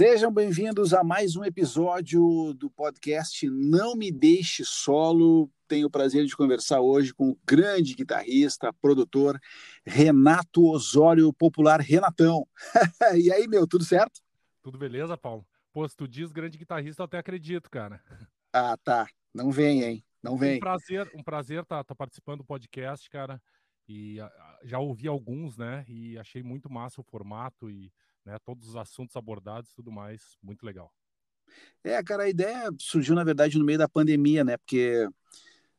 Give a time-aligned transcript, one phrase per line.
[0.00, 5.50] Sejam bem-vindos a mais um episódio do podcast Não Me Deixe Solo.
[5.68, 9.38] Tenho o prazer de conversar hoje com o grande guitarrista, produtor
[9.84, 12.48] Renato Osório, popular Renatão.
[13.14, 14.22] e aí, meu, tudo certo?
[14.62, 15.46] Tudo beleza, Paulo?
[15.70, 18.02] Pô, se tu diz grande guitarrista, eu até acredito, cara.
[18.54, 19.06] Ah, tá.
[19.34, 20.04] Não vem, hein?
[20.22, 20.56] Não vem.
[20.56, 23.38] Um prazer, um prazer estar tá, tá participando do podcast, cara.
[23.86, 24.32] E a,
[24.64, 25.84] já ouvi alguns, né?
[25.86, 27.92] E achei muito massa o formato e
[28.24, 30.92] né, todos os assuntos abordados, tudo mais, muito legal.
[31.82, 34.56] É, cara, a ideia surgiu na verdade no meio da pandemia, né?
[34.56, 35.08] Porque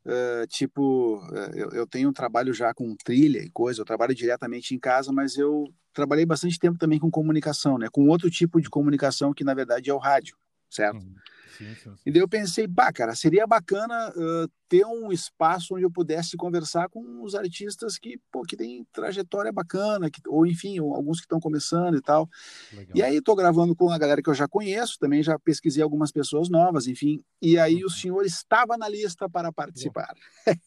[0.03, 1.21] Uh, tipo,
[1.53, 5.11] eu, eu, tenho um trabalho já com trilha e coisa, eu trabalho diretamente em casa,
[5.11, 7.87] mas eu trabalhei bastante tempo também com comunicação, né?
[7.91, 10.35] Com outro tipo de comunicação que na verdade é o rádio,
[10.71, 11.03] certo?
[11.03, 11.15] Uhum.
[11.57, 11.95] Sim, sim, sim.
[12.05, 16.37] E daí eu pensei, bah, cara, seria bacana uh, ter um espaço onde eu pudesse
[16.37, 21.25] conversar com os artistas que, pô, que têm trajetória bacana, que, ou enfim, alguns que
[21.25, 22.27] estão começando e tal.
[22.71, 22.95] Legal.
[22.95, 26.11] E aí estou gravando com a galera que eu já conheço, também já pesquisei algumas
[26.11, 27.23] pessoas novas, enfim.
[27.41, 27.87] E aí uhum.
[27.87, 30.15] o senhor estava na lista para participar.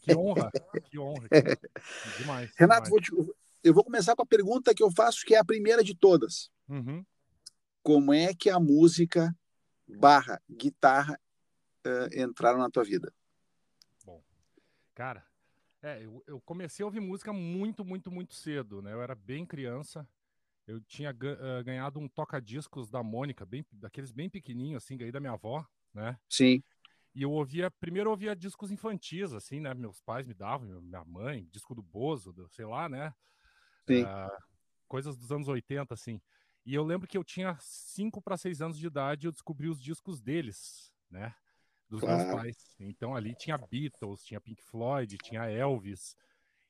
[0.02, 0.50] Que honra,
[0.90, 1.28] que honra.
[1.28, 1.58] Que...
[2.20, 2.52] Demais.
[2.56, 2.90] Renato, demais.
[2.90, 5.82] Vou te, eu vou começar com a pergunta que eu faço, que é a primeira
[5.82, 6.50] de todas.
[6.68, 7.04] Uhum.
[7.82, 9.34] Como é que a música
[9.88, 11.20] barra guitarra
[11.86, 13.12] uh, entraram na tua vida?
[14.04, 14.22] Bom,
[14.94, 15.24] cara,
[15.82, 18.92] é, eu, eu, comecei a ouvir música muito, muito, muito cedo, né?
[18.92, 20.08] Eu era bem criança.
[20.66, 25.20] Eu tinha uh, ganhado um toca-discos da Mônica, bem, daqueles bem pequenininhos, assim, ganhei da
[25.20, 26.18] minha avó, né?
[26.28, 26.62] Sim.
[27.14, 29.74] E eu ouvia, primeiro eu ouvia discos infantis, assim, né?
[29.74, 33.14] Meus pais me davam, minha mãe, disco do Bozo, do, sei lá, né?
[33.86, 34.04] Sim.
[34.04, 34.42] Uh,
[34.88, 36.20] coisas dos anos 80, assim.
[36.64, 39.68] E eu lembro que eu tinha 5 para 6 anos de idade e eu descobri
[39.68, 41.34] os discos deles, né?
[41.88, 42.24] Dos claro.
[42.24, 42.76] meus pais.
[42.80, 46.16] Então ali tinha Beatles, tinha Pink Floyd, tinha Elvis.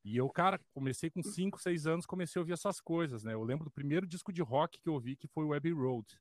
[0.05, 3.33] E eu, cara, comecei com 5, 6 anos, comecei a ouvir essas coisas, né?
[3.33, 6.19] Eu lembro do primeiro disco de rock que eu ouvi, que foi o Abbey Road.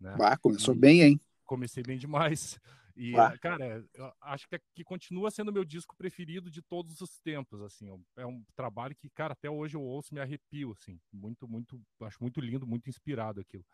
[0.00, 0.16] Né?
[0.20, 1.20] Ah, começou e bem, hein?
[1.44, 2.58] Comecei bem demais.
[2.96, 3.36] E, ah.
[3.38, 3.84] cara,
[4.20, 7.88] acho que, é, que continua sendo meu disco preferido de todos os tempos, assim.
[8.16, 11.00] É um trabalho que, cara, até hoje eu ouço e me arrepio, assim.
[11.12, 13.64] Muito, muito, acho muito lindo, muito inspirado aquilo.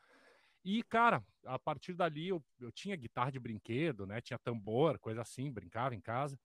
[0.65, 4.21] E, cara, a partir dali eu, eu tinha guitarra de brinquedo, né?
[4.21, 6.39] Tinha tambor, coisa assim, brincava em casa.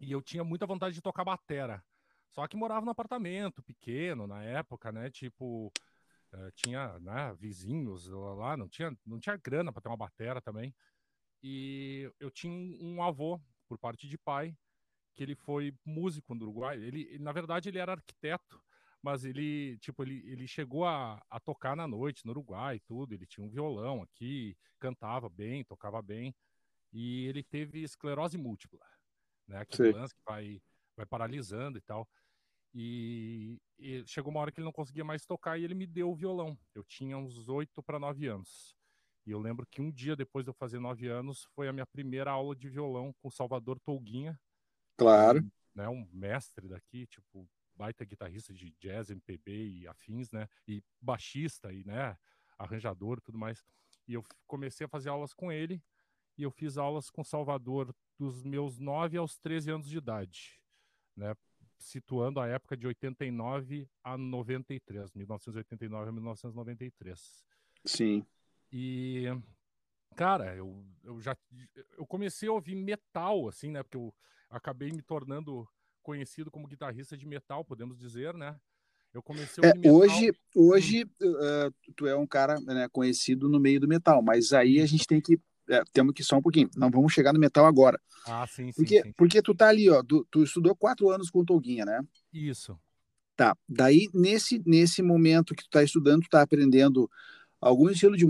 [0.00, 1.82] E eu tinha muita vontade de tocar batera.
[2.30, 5.10] Só que morava num apartamento pequeno na época, né?
[5.10, 5.70] Tipo,
[6.32, 10.74] uh, tinha né, vizinhos lá, não tinha, não tinha grana para ter uma batera também.
[11.42, 14.56] E eu tinha um avô, por parte de pai,
[15.14, 16.76] que ele foi músico no Uruguai.
[16.76, 18.62] Ele, na verdade, ele era arquiteto,
[19.02, 23.12] mas ele, tipo, ele, ele chegou a, a tocar na noite no Uruguai e tudo.
[23.12, 26.34] Ele tinha um violão aqui, cantava bem, tocava bem.
[26.92, 28.86] E ele teve esclerose múltipla,
[29.48, 29.58] né?
[29.58, 30.62] Aquele lance que vai,
[30.96, 32.08] vai paralisando e tal.
[32.74, 36.10] E, e, chegou uma hora que ele não conseguia mais tocar e ele me deu
[36.10, 36.58] o violão.
[36.74, 38.74] Eu tinha uns oito para nove anos.
[39.24, 41.86] E eu lembro que um dia depois de eu fazer nove anos foi a minha
[41.86, 44.38] primeira aula de violão com o Salvador Tolguinha.
[44.96, 45.40] Claro.
[45.40, 50.48] Um, né, um mestre daqui, tipo, baita guitarrista de jazz, MPB e afins, né?
[50.66, 52.16] E baixista e, né,
[52.58, 53.64] arranjador tudo mais.
[54.08, 55.82] E eu comecei a fazer aulas com ele
[56.36, 60.60] e eu fiz aulas com Salvador dos meus 9 aos 13 anos de idade,
[61.16, 61.34] né?
[61.78, 67.44] Situando a época de 89 a 93, 1989 a 1993.
[67.84, 68.24] Sim.
[68.72, 69.26] E,
[70.16, 71.36] cara, eu, eu já
[71.98, 73.82] eu comecei a ouvir metal, assim, né?
[73.82, 74.14] Porque eu
[74.48, 75.68] acabei me tornando
[76.02, 78.58] conhecido como guitarrista de metal, podemos dizer, né?
[79.12, 79.90] Eu comecei a é.
[79.90, 84.80] Hoje, hoje uh, tu é um cara né, conhecido no meio do metal, mas aí
[84.80, 86.68] a gente tem que é, temos que só um pouquinho.
[86.76, 88.00] Não vamos chegar no metal agora.
[88.26, 88.72] Ah, sim, sim.
[88.72, 89.12] Porque, sim.
[89.16, 90.02] porque tu tá ali, ó.
[90.02, 92.00] Tu, tu estudou quatro anos com o Tolguinha, né?
[92.32, 92.78] Isso.
[93.36, 93.56] Tá.
[93.68, 97.08] Daí, nesse, nesse momento que tu tá estudando, tu tá aprendendo
[97.60, 98.26] algum estilo de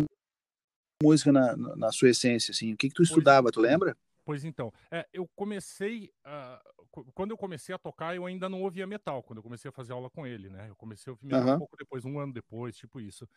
[1.02, 2.72] música na, na sua essência, assim?
[2.72, 3.96] O que, que tu estudava, tu lembra?
[4.24, 8.86] Pois então, é, eu comecei, uh, quando eu comecei a tocar, eu ainda não ouvia
[8.86, 10.68] metal, quando eu comecei a fazer aula com ele, né?
[10.68, 11.54] Eu comecei a ouvir metal uhum.
[11.54, 13.28] um pouco depois, um ano depois, tipo isso.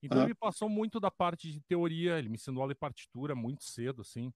[0.00, 0.24] Então uhum.
[0.24, 3.64] ele me passou muito da parte de teoria, ele me ensinou a ler partitura muito
[3.64, 4.32] cedo, assim,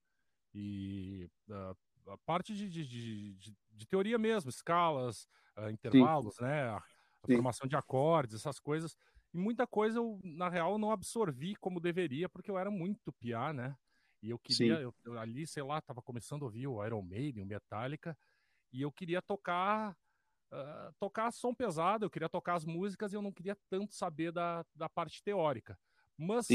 [0.52, 1.76] e uh,
[2.12, 6.44] a parte de, de, de, de, teoria mesmo, escalas, uh, intervalos, Sim.
[6.44, 6.62] né?
[6.64, 8.96] A, a formação de acordes, essas coisas.
[9.32, 13.52] E muita coisa eu, na real, não absorvi como deveria, porque eu era muito piá,
[13.52, 13.76] né?
[14.23, 17.43] E eu queria, eu, eu, ali, sei lá, tava começando a ouvir o Iron Maiden,
[17.43, 18.17] o Metallica,
[18.73, 19.96] e eu queria tocar
[20.52, 24.31] uh, tocar som pesado, eu queria tocar as músicas e eu não queria tanto saber
[24.31, 25.79] da, da parte teórica.
[26.17, 26.46] Mas,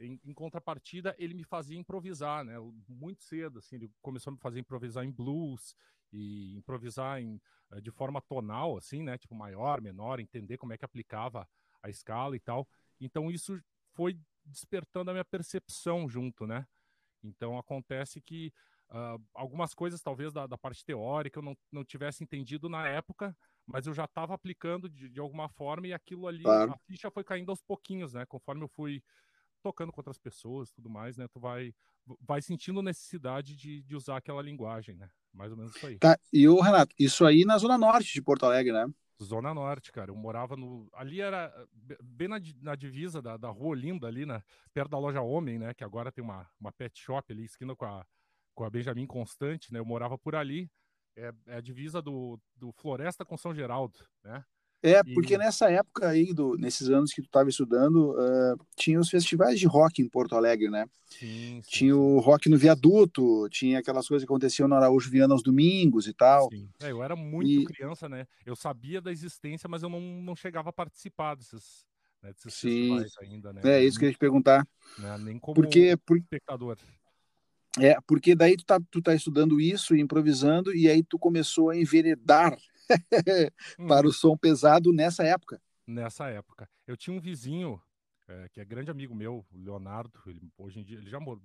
[0.00, 2.54] em, em, contrapartida, ele me fazia improvisar, né?
[2.88, 5.74] Muito cedo, assim, ele começou a me fazer improvisar em blues
[6.12, 7.40] e improvisar em,
[7.72, 9.18] uh, de forma tonal, assim, né?
[9.18, 11.46] Tipo, maior, menor, entender como é que aplicava
[11.86, 12.68] a escala e tal.
[13.00, 13.60] Então isso
[13.94, 16.66] foi despertando a minha percepção junto, né?
[17.22, 18.52] Então acontece que
[18.90, 23.36] uh, algumas coisas, talvez da, da, parte teórica, eu não, não tivesse entendido na época,
[23.66, 26.72] mas eu já estava aplicando de, de, alguma forma e aquilo ali, claro.
[26.72, 28.24] a ficha foi caindo aos pouquinhos, né?
[28.26, 29.02] Conforme eu fui
[29.62, 31.26] tocando com outras pessoas tudo mais, né?
[31.28, 31.74] Tu vai,
[32.20, 35.10] vai sentindo necessidade de, de usar aquela linguagem, né?
[35.32, 35.98] Mais ou menos isso aí.
[35.98, 38.86] Tá, e o Renato, isso aí na zona norte de Porto Alegre, né?
[39.22, 40.10] Zona Norte, cara.
[40.10, 40.88] Eu morava no.
[40.92, 41.52] Ali era
[42.02, 44.42] bem na, na divisa da, da Rua Olinda, ali, na,
[44.72, 45.74] perto da loja Homem, né?
[45.74, 48.06] Que agora tem uma, uma pet shop ali, esquina com a,
[48.54, 49.78] com a Benjamin Constante, né?
[49.78, 50.70] Eu morava por ali.
[51.16, 54.44] É, é a divisa do, do Floresta com São Geraldo, né?
[54.82, 55.38] É, porque e...
[55.38, 59.66] nessa época aí, do, nesses anos que tu estava estudando, uh, tinha os festivais de
[59.66, 60.86] rock em Porto Alegre, né?
[61.08, 61.98] Sim, sim, tinha sim.
[61.98, 66.12] o rock no viaduto, tinha aquelas coisas que aconteciam no Araújo Viana aos domingos e
[66.12, 66.48] tal.
[66.50, 66.68] Sim.
[66.80, 67.64] É, eu era muito e...
[67.64, 68.26] criança, né?
[68.44, 71.86] Eu sabia da existência, mas eu não, não chegava a participar desses,
[72.22, 72.98] né, desses sim.
[72.98, 73.60] festivais ainda, né?
[73.64, 74.66] É, isso que eu ia te perguntar.
[74.98, 75.18] Né?
[75.18, 76.18] Nem como porque, por...
[76.18, 76.76] espectador.
[77.78, 81.76] É, porque daí tu tá, tu tá estudando isso, improvisando, e aí tu começou a
[81.76, 82.56] enveredar
[83.88, 84.12] para o uhum.
[84.12, 85.60] som pesado nessa época.
[85.86, 86.68] Nessa época.
[86.86, 87.80] Eu tinha um vizinho,
[88.28, 91.42] é, que é grande amigo meu, o Leonardo, ele, hoje em dia, ele já morou,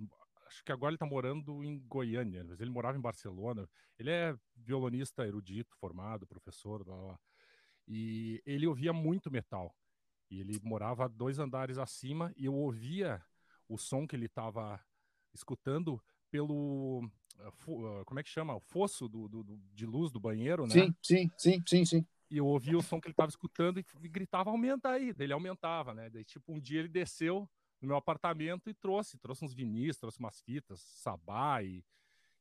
[0.47, 3.67] acho que agora ele está morando em Goiânia, mas ele morava em Barcelona.
[3.97, 7.19] Ele é violonista erudito, formado, professor, blá, blá.
[7.87, 9.75] e ele ouvia muito metal.
[10.29, 13.21] E ele morava dois andares acima e eu ouvia
[13.67, 14.79] o som que ele estava
[15.33, 17.09] escutando pelo
[18.05, 18.55] como é que chama?
[18.55, 20.73] O fosso do, do, do, de luz do banheiro, né?
[20.73, 22.05] Sim, sim, sim, sim, sim.
[22.29, 25.11] E eu ouvi o som que ele estava escutando e, e, gritava, aumenta aí.
[25.11, 26.09] Daí ele aumentava, né?
[26.09, 27.49] Daí, tipo, um dia ele desceu
[27.81, 31.83] no meu apartamento e trouxe, trouxe uns vinis, trouxe umas fitas, Sabá e,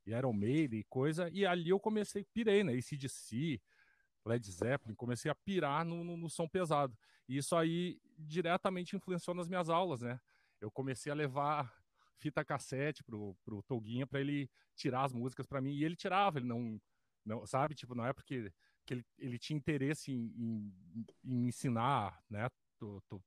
[0.07, 1.29] e Iron Maiden e coisa.
[1.31, 2.73] E ali eu comecei, pirei, né?
[2.75, 3.61] ACDC,
[4.25, 6.97] Led Zeppelin, comecei a pirar no, no, no som pesado.
[7.29, 10.21] E isso aí diretamente influenciou nas minhas aulas, né?
[10.61, 11.80] Eu comecei a levar
[12.21, 15.73] fita cassete pro, pro Toguinha para ele tirar as músicas para mim.
[15.73, 16.81] E ele tirava, ele não,
[17.25, 17.75] não sabe?
[17.75, 18.53] Tipo, não é porque
[18.87, 22.49] que ele, ele tinha interesse em, em, em ensinar, né?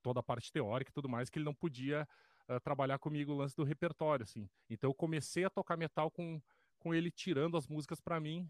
[0.02, 2.08] toda a parte teórica e tudo mais, que ele não podia
[2.50, 4.50] uh, trabalhar comigo o lance do repertório, assim.
[4.70, 6.42] Então eu comecei a tocar metal com,
[6.80, 8.50] com ele tirando as músicas para mim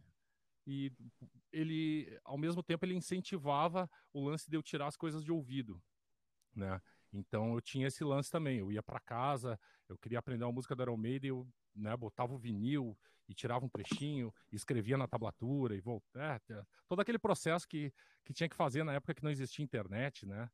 [0.66, 0.92] e
[1.52, 5.82] ele, ao mesmo tempo, ele incentivava o lance de eu tirar as coisas de ouvido,
[6.56, 6.82] né?
[7.14, 8.60] Então eu tinha esse lance também.
[8.60, 12.34] Eu ia para casa, eu queria aprender uma música da Iron Maiden, eu né, botava
[12.34, 16.42] o vinil e tirava um trechinho, escrevia na tablatura e voltava.
[16.50, 17.94] É, todo aquele processo que,
[18.26, 20.50] que tinha que fazer na época que não existia internet, né?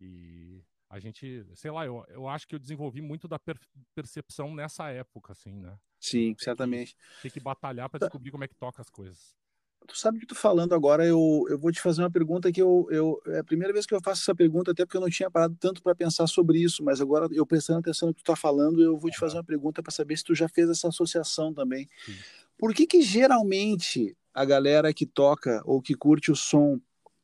[0.00, 3.58] E a gente, sei lá, eu, eu acho que eu desenvolvi muito da per,
[3.94, 5.78] percepção nessa época, assim, né?
[6.00, 6.94] Sim, tem certamente.
[6.94, 9.36] Que, tem que batalhar para descobrir como é que toca as coisas.
[9.86, 12.86] Tu sabe que tu falando agora, eu, eu vou te fazer uma pergunta que eu,
[12.90, 15.30] eu é a primeira vez que eu faço essa pergunta, até porque eu não tinha
[15.30, 18.36] parado tanto para pensar sobre isso, mas agora eu prestando atenção no que tu está
[18.36, 21.54] falando, eu vou te fazer uma pergunta para saber se tu já fez essa associação
[21.54, 21.88] também.
[22.04, 22.14] Sim.
[22.58, 26.78] Por que que geralmente a galera que toca ou que curte o som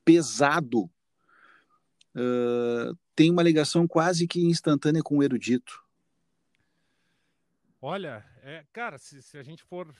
[0.04, 0.84] pesado
[2.14, 5.84] uh, tem uma ligação quase que instantânea com o erudito?
[7.82, 9.94] Olha, é, cara, se, se a gente for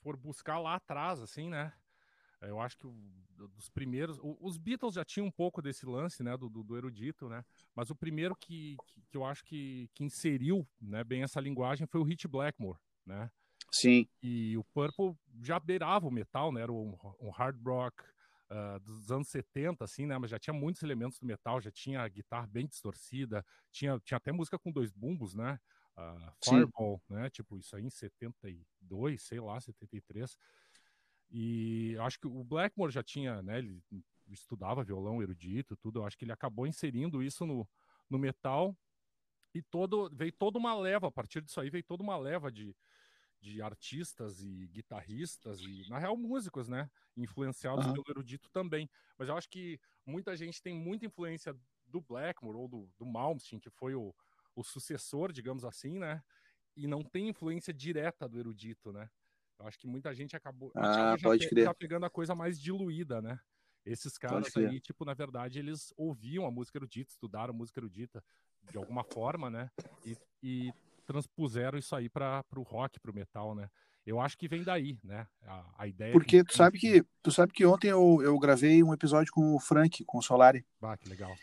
[0.00, 1.72] for buscar lá atrás, assim, né?
[2.42, 2.94] Eu acho que o,
[3.48, 4.18] dos primeiros.
[4.22, 6.36] Os Beatles já tinham um pouco desse lance, né?
[6.36, 7.44] Do, do, do erudito, né?
[7.74, 11.86] Mas o primeiro que, que, que, eu acho que, que inseriu né, bem essa linguagem
[11.86, 13.30] foi o Hit Blackmore, né?
[13.70, 14.08] Sim.
[14.22, 16.62] E o Purple já beirava o metal, né?
[16.62, 18.02] Era um, um hard rock
[18.50, 20.16] uh, dos anos 70, assim, né?
[20.18, 24.16] Mas já tinha muitos elementos do metal, já tinha a guitarra bem distorcida, tinha, tinha
[24.16, 25.58] até música com dois bumbos, né?
[25.96, 27.14] Uh, Fireball, Sim.
[27.14, 27.30] né?
[27.30, 30.36] Tipo, isso aí em 72, sei lá, 73.
[31.30, 33.58] E acho que o Blackmore já tinha, né?
[33.58, 33.82] Ele
[34.28, 36.00] estudava violão erudito, tudo.
[36.00, 37.68] Eu acho que ele acabou inserindo isso no,
[38.08, 38.76] no metal
[39.54, 41.08] e todo veio toda uma leva.
[41.08, 42.74] A partir disso aí veio toda uma leva de,
[43.40, 46.90] de artistas e guitarristas e na real músicos, né?
[47.16, 47.92] Influenciados uhum.
[47.92, 48.88] pelo erudito também.
[49.18, 51.54] Mas eu acho que muita gente tem muita influência
[51.86, 54.14] do Blackmore ou do, do Malmsteen, que foi o,
[54.54, 56.22] o sucessor, digamos assim, né?
[56.76, 59.10] E não tem influência direta do erudito, né?
[59.58, 61.64] Eu acho que muita gente acabou, ah, pode já, crer.
[61.64, 63.38] já pegando a coisa mais diluída, né?
[63.84, 68.22] Esses caras aí, tipo, na verdade, eles ouviam a música erudita, estudaram a música erudita
[68.70, 69.70] de alguma forma, né?
[70.04, 70.72] E, e
[71.06, 73.68] transpuseram isso aí para o rock, para o metal, né?
[74.04, 75.26] Eu acho que vem daí, né?
[75.42, 76.12] A, a ideia.
[76.12, 79.60] Porque tu sabe que tu sabe que ontem eu, eu gravei um episódio com o
[79.60, 80.64] Frank, com o Solari.
[80.80, 81.34] Ah, que legal.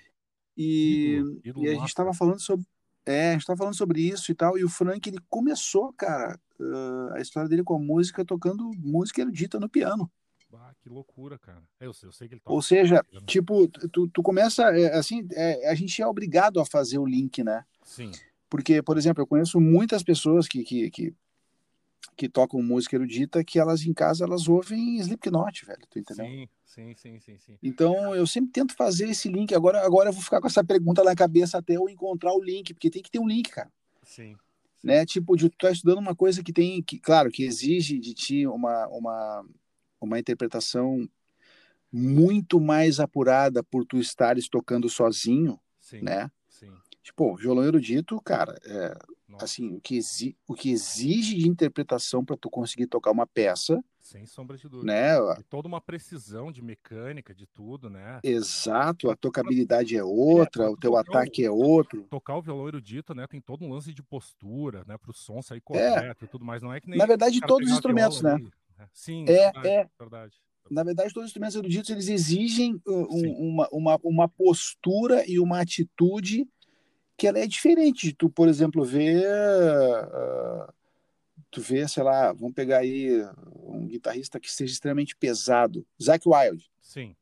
[0.57, 2.65] E, ídolo, ídolo e a gente estava falando sobre
[3.05, 6.39] é, a gente estava falando sobre isso e tal, e o Frank ele começou, cara,
[6.59, 10.12] uh, a história dele com a música tocando música erudita no piano.
[10.53, 11.62] Ah, que loucura, cara.
[11.79, 12.53] Eu, eu sei que ele toca.
[12.53, 16.97] Ou seja, tipo, tu, tu começa, é, assim, é, a gente é obrigado a fazer
[16.97, 17.65] o link, né?
[17.83, 18.12] Sim.
[18.50, 21.13] Porque, por exemplo, eu conheço muitas pessoas que, que, que,
[22.15, 26.25] que tocam música erudita que elas em casa elas ouvem Slipknot, velho, tu entendeu?
[26.25, 27.57] Sim, sim, sim, sim, sim.
[27.62, 29.53] Então eu sempre tento fazer esse link.
[29.53, 32.74] Agora, agora eu vou ficar com essa pergunta na cabeça até eu encontrar o link,
[32.74, 33.72] porque tem que ter um link, cara.
[34.03, 34.36] Sim.
[34.84, 35.05] Né?
[35.05, 38.48] Tipo, de tu tá estudando uma coisa que tem, que, claro, que exige de ti
[38.48, 39.45] uma, uma,
[40.00, 41.10] uma interpretação
[41.91, 46.29] muito mais apurada por tu estares tocando sozinho, sim, né?
[46.48, 46.72] Sim.
[47.01, 48.98] Tipo, violão erudito, cara, é,
[49.39, 53.84] assim, o que, exi o que exige de interpretação para tu conseguir tocar uma peça.
[54.00, 54.94] Sem sombra de dúvida.
[54.94, 55.15] Né?
[55.39, 58.20] E toda uma precisão de mecânica, de tudo, né?
[58.24, 62.03] Exato, a tocabilidade é outra, é, o teu ataque o, é outro.
[62.03, 63.25] Tocar o violão erudito, né?
[63.25, 64.96] Tem todo um lance de postura, né?
[64.98, 66.25] Para o som sair correto é.
[66.25, 66.62] e tudo mais.
[66.62, 67.00] Não é que nem.
[67.00, 68.34] Na verdade, todos os instrumentos, né?
[68.34, 68.88] Ali, né?
[68.94, 69.89] Sim, é, verdade, é.
[69.98, 70.41] verdade.
[70.70, 75.62] Na verdade, todos os instrumentos eruditos eles exigem um, uma, uma, uma postura e uma
[75.62, 76.48] atitude
[77.17, 80.74] que ela é diferente de tu, por exemplo, ver uh,
[81.50, 83.10] tu vê, sei lá, vamos pegar aí
[83.63, 86.69] um guitarrista que seja extremamente pesado, Zack Wild.
[86.81, 87.15] Sim.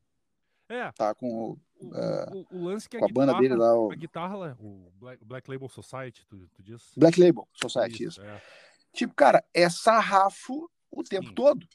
[0.68, 0.92] É.
[0.94, 3.92] Tá com o, uh, o, o lance que a, a banda guitarra, dele lá, o...
[3.92, 6.92] a guitarra, o Black, Black Label Society, tu, tu diz?
[6.98, 8.22] Black Label Society, isso.
[8.22, 8.22] isso.
[8.22, 8.42] É.
[8.92, 11.36] Tipo, cara, é sarrafo o tempo Sim.
[11.36, 11.68] todo.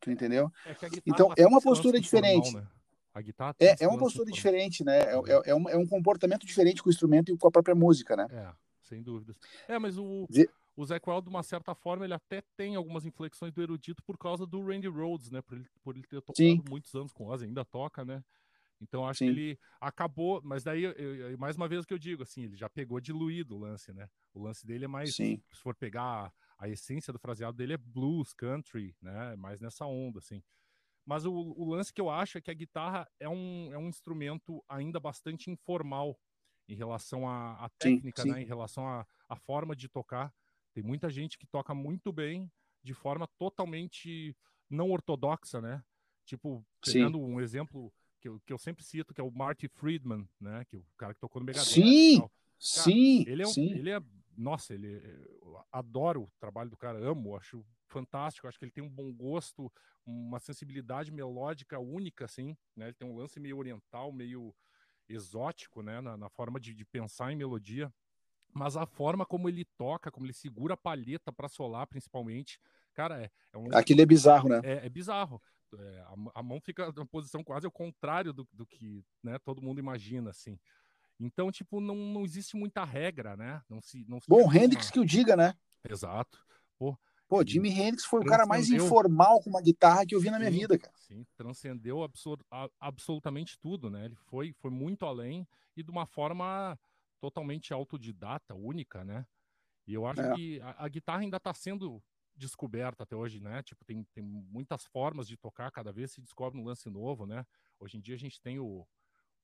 [0.00, 0.50] Tu entendeu?
[0.64, 2.52] É então é uma postura diferente.
[2.52, 2.77] Formal, né?
[3.18, 5.00] A guitarra é, é uma postura diferente, né?
[5.00, 7.74] É, é, é, um, é um comportamento diferente com o instrumento e com a própria
[7.74, 8.28] música, né?
[8.30, 8.52] É,
[8.84, 9.36] sem dúvidas.
[9.66, 10.24] É, mas o,
[10.76, 14.46] o Zé de uma certa forma, ele até tem algumas inflexões do erudito por causa
[14.46, 15.42] do Randy Rhodes, né?
[15.42, 16.62] Por ele, por ele ter tocado Sim.
[16.70, 18.22] muitos anos com Ozzy, ainda toca, né?
[18.80, 19.24] Então acho Sim.
[19.24, 22.44] que ele acabou, mas daí eu, eu, mais uma vez o que eu digo, assim,
[22.44, 24.08] ele já pegou diluído o lance, né?
[24.32, 25.42] O lance dele é mais, Sim.
[25.52, 29.34] se for pegar a, a essência do fraseado dele é blues, country, né?
[29.34, 30.40] Mais nessa onda, assim.
[31.08, 33.88] Mas o, o, lance que eu acho é que a guitarra é um, é um
[33.88, 36.20] instrumento ainda bastante informal
[36.68, 38.34] em relação à, à técnica, sim, sim.
[38.34, 38.42] né?
[38.42, 40.30] Em relação à, à forma de tocar.
[40.74, 44.36] Tem muita gente que toca muito bem de forma totalmente
[44.68, 45.82] não ortodoxa, né?
[46.26, 47.24] Tipo, pegando sim.
[47.24, 50.66] um exemplo que eu, que eu sempre cito, que é o Marty Friedman, né?
[50.66, 51.70] Que é o cara que tocou no Megadeth.
[51.70, 53.70] Sim, Cara, sim, ele é, um, sim.
[53.70, 54.00] ele é,
[54.38, 55.02] nossa, ele,
[55.42, 59.12] eu adoro o trabalho do cara, amo, acho fantástico, acho que ele tem um bom
[59.12, 59.70] gosto,
[60.06, 62.86] uma sensibilidade melódica única, assim, né?
[62.86, 64.54] Ele tem um lance meio oriental, meio
[65.08, 66.00] exótico, né?
[66.00, 67.92] Na, na forma de, de, pensar em melodia,
[68.54, 72.60] mas a forma como ele toca, como ele segura a palheta para solar, principalmente,
[72.94, 73.66] cara, é, é um...
[73.74, 74.60] Aquilo é bizarro, né?
[74.62, 75.42] É, é bizarro.
[75.76, 79.60] É, a, a, mão fica na posição quase ao contrário do, do que né, todo
[79.60, 80.58] mundo imagina, assim.
[81.20, 83.62] Então, tipo, não, não existe muita regra, né?
[83.68, 84.92] Não se, não se Bom, Hendrix uma...
[84.92, 85.54] que o diga, né?
[85.88, 86.38] Exato.
[86.78, 86.96] Pô,
[87.28, 90.38] Pô, Jimi Hendrix foi o cara mais informal com uma guitarra que eu vi na
[90.38, 90.94] minha sim, vida, cara.
[90.96, 92.38] Sim, transcendeu absur...
[92.80, 94.06] absolutamente tudo, né?
[94.06, 95.46] Ele foi, foi muito além
[95.76, 96.78] e de uma forma
[97.20, 99.26] totalmente autodidata, única, né?
[99.86, 100.34] E eu acho É.
[100.34, 102.02] que a, a guitarra ainda está sendo
[102.34, 103.62] descoberta até hoje, né?
[103.62, 107.44] Tipo, tem, tem muitas formas de tocar, cada vez se descobre um lance novo, né?
[107.78, 108.86] Hoje em dia a gente tem o,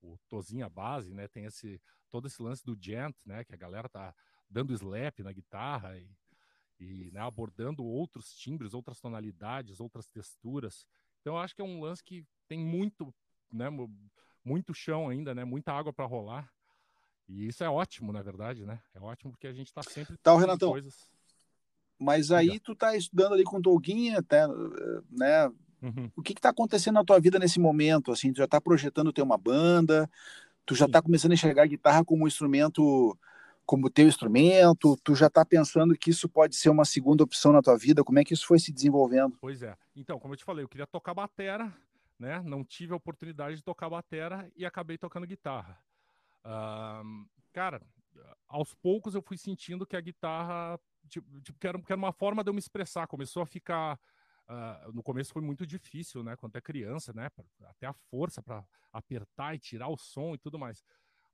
[0.04, 1.26] o Tozinha Base, né?
[1.28, 1.80] Tem esse,
[2.10, 3.44] todo esse lance do gent, né?
[3.44, 4.14] Que a galera tá
[4.48, 6.08] dando slap na guitarra e,
[6.78, 10.86] e né, abordando outros timbres, outras tonalidades, outras texturas.
[11.20, 13.12] Então eu acho que é um lance que tem muito,
[13.52, 13.68] né?
[13.70, 13.90] mu-
[14.44, 15.44] Muito chão ainda, né?
[15.44, 16.52] Muita água para rolar.
[17.26, 18.82] E isso é ótimo, na verdade, né?
[18.92, 20.70] É ótimo porque a gente está sempre Tá, Renatão.
[20.70, 21.08] coisas.
[21.98, 24.46] Mas aí tu tá estudando ali com o Tolguinha, até,
[25.10, 25.50] né?
[25.84, 26.10] Uhum.
[26.16, 28.10] O que que tá acontecendo na tua vida nesse momento?
[28.10, 30.10] Assim, tu já tá projetando ter uma banda,
[30.64, 30.92] tu já Sim.
[30.92, 33.16] tá começando a enxergar a guitarra como um instrumento,
[33.66, 37.60] como teu instrumento, tu já tá pensando que isso pode ser uma segunda opção na
[37.60, 39.36] tua vida, como é que isso foi se desenvolvendo?
[39.40, 39.76] Pois é.
[39.94, 41.72] Então, como eu te falei, eu queria tocar batera,
[42.18, 42.42] né?
[42.42, 45.78] Não tive a oportunidade de tocar batera e acabei tocando guitarra.
[46.44, 47.82] Ahn, cara,
[48.48, 52.12] aos poucos eu fui sentindo que a guitarra, tipo, tipo, que, era, que era uma
[52.12, 53.06] forma de eu me expressar.
[53.06, 53.98] Começou a ficar.
[54.46, 56.36] Ah, no começo foi muito difícil, né?
[56.36, 57.30] Quando é criança, né?
[57.62, 60.84] Até a força para apertar e tirar o som e tudo mais.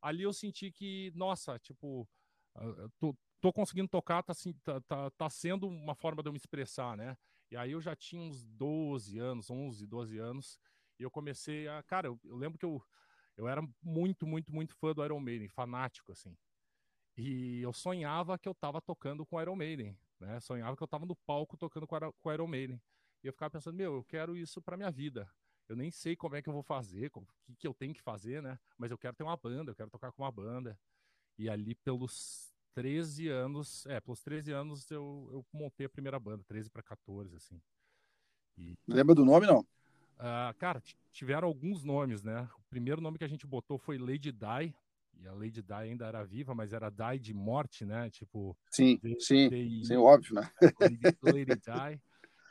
[0.00, 2.08] Ali eu senti que, nossa, tipo,
[2.56, 4.32] eu tô, tô conseguindo tocar, tá,
[4.64, 7.16] tá, tá, tá sendo uma forma de eu me expressar, né?
[7.50, 10.58] E aí eu já tinha uns 12 anos, 11, 12 anos,
[10.98, 11.82] e eu comecei a.
[11.82, 12.82] Cara, eu, eu lembro que eu,
[13.36, 16.36] eu era muito, muito, muito fã do Iron Maiden, fanático, assim.
[17.16, 20.38] E eu sonhava que eu tava tocando com o Iron Maiden, né?
[20.40, 22.80] Sonhava que eu tava no palco tocando com o Iron Maiden.
[23.22, 25.30] E eu ficava pensando, meu, eu quero isso pra minha vida.
[25.68, 28.02] Eu nem sei como é que eu vou fazer, o que, que eu tenho que
[28.02, 28.58] fazer, né?
[28.76, 30.78] Mas eu quero ter uma banda, eu quero tocar com uma banda.
[31.38, 36.42] E ali pelos 13 anos, é, pelos 13 anos eu, eu montei a primeira banda,
[36.44, 37.60] 13 para 14, assim.
[38.58, 39.64] E, Lembra do nome, não?
[40.18, 42.48] ah, cara, tiveram alguns nomes, né?
[42.58, 44.74] O primeiro nome que a gente botou foi Lady Di,
[45.20, 48.10] e a Lady Di ainda era viva, mas era Di de morte, né?
[48.10, 48.56] Tipo.
[48.70, 50.50] Sim, sim, sim, óbvio, né?
[51.22, 52.00] Lady Di.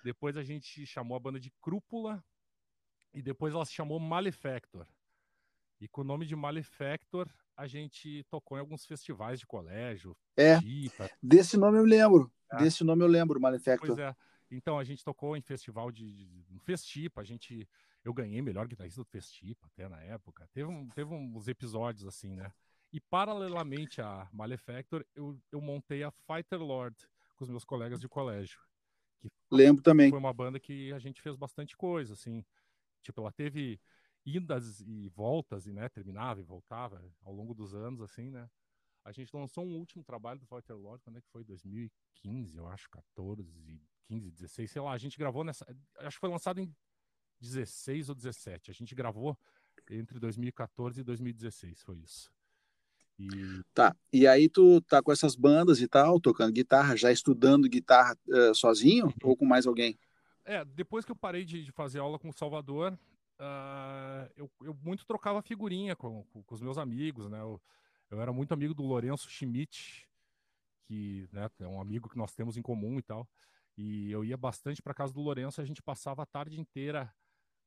[0.04, 2.24] Depois a gente chamou a banda de Crúpula
[3.14, 4.88] e depois ela se chamou Malefactor.
[5.80, 10.16] E com o nome de Malefactor, a gente tocou em alguns festivais de colégio.
[10.38, 10.60] É.
[11.22, 12.32] Desse nome eu lembro.
[12.52, 12.58] É.
[12.58, 13.88] Desse nome eu lembro, Malefactor.
[13.88, 14.16] Pois é.
[14.52, 17.68] Então a gente tocou em festival de, de no Festipa, a gente
[18.04, 20.48] eu ganhei melhor guitarrista do Festipa até na época.
[20.54, 22.52] Teve, um, teve uns episódios assim, né?
[22.92, 26.96] E paralelamente a Malefactor, eu, eu montei a Fighter Lord
[27.36, 28.60] com os meus colegas de colégio.
[29.22, 30.10] Que Lembro também.
[30.10, 32.44] Foi uma banda que a gente fez bastante coisa, assim.
[33.02, 33.80] Tipo, ela teve
[34.26, 38.50] idas e voltas, e né, terminava e voltava ao longo dos anos, assim, né?
[39.04, 41.44] A gente lançou um último trabalho do Fighter Lord, quando é que foi?
[41.44, 43.44] 2015, eu acho, 14,
[44.08, 44.92] 15, 16, sei lá.
[44.92, 45.66] A gente gravou nessa.
[46.00, 46.76] Acho que foi lançado em
[47.40, 48.70] 16 ou 17.
[48.70, 49.38] A gente gravou
[49.90, 52.32] entre 2014 e 2016, foi isso.
[53.20, 53.62] E...
[53.74, 58.18] Tá, e aí tu tá com essas bandas e tal, tocando guitarra, já estudando guitarra
[58.28, 59.14] uh, sozinho uhum.
[59.24, 60.00] ou com mais alguém?
[60.46, 62.98] É, depois que eu parei de, de fazer aula com o Salvador,
[63.40, 67.40] uh, eu, eu, muito trocava figurinha com, com, com os meus amigos, né?
[67.40, 67.62] Eu,
[68.10, 70.08] eu, era muito amigo do Lourenço Schmidt,
[70.88, 73.28] que né, é um amigo que nós temos em comum e tal.
[73.78, 77.14] E eu ia bastante para casa do Lourenço, a gente passava a tarde inteira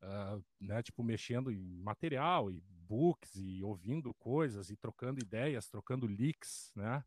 [0.03, 6.07] uh, né, tipo, mexendo em material e books e ouvindo coisas e trocando ideias, trocando
[6.07, 7.05] leaks, né?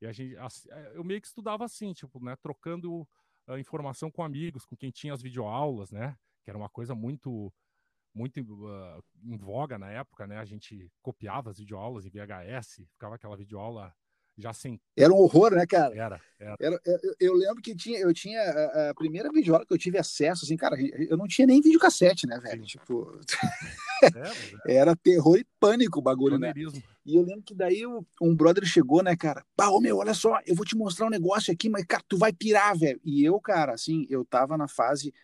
[0.00, 3.08] E a gente, eh, eu meio que estudava assim, tipo, né, trocando
[3.46, 6.18] uh, informação com amigos, com quem tinha as videoaulas, né?
[6.42, 7.52] Que era uma coisa muito
[8.14, 10.38] muito uh, em voga na época, né?
[10.38, 13.94] A gente copiava as videoaulas em VHS, ficava aquela videoaula
[14.36, 14.80] já sem.
[14.96, 15.94] Era um horror, né, cara?
[15.94, 16.20] Era.
[16.38, 16.56] era.
[16.60, 19.98] era eu, eu, lembro que tinha, eu tinha a, a primeira videoaula que eu tive
[19.98, 22.62] acesso, assim, cara, eu não tinha nem videocassete, né, velho?
[22.62, 22.66] Sim.
[22.66, 23.20] Tipo.
[24.02, 24.76] É, é.
[24.78, 26.52] era terror e pânico o bagulho, né?
[27.06, 27.84] E eu lembro que daí
[28.20, 29.44] um brother chegou, né, cara?
[29.54, 32.18] Pá, ô meu, olha só, eu vou te mostrar um negócio aqui, mas, cara, tu
[32.18, 33.00] vai pirar, velho.
[33.04, 35.14] E eu, cara, assim, eu tava na fase.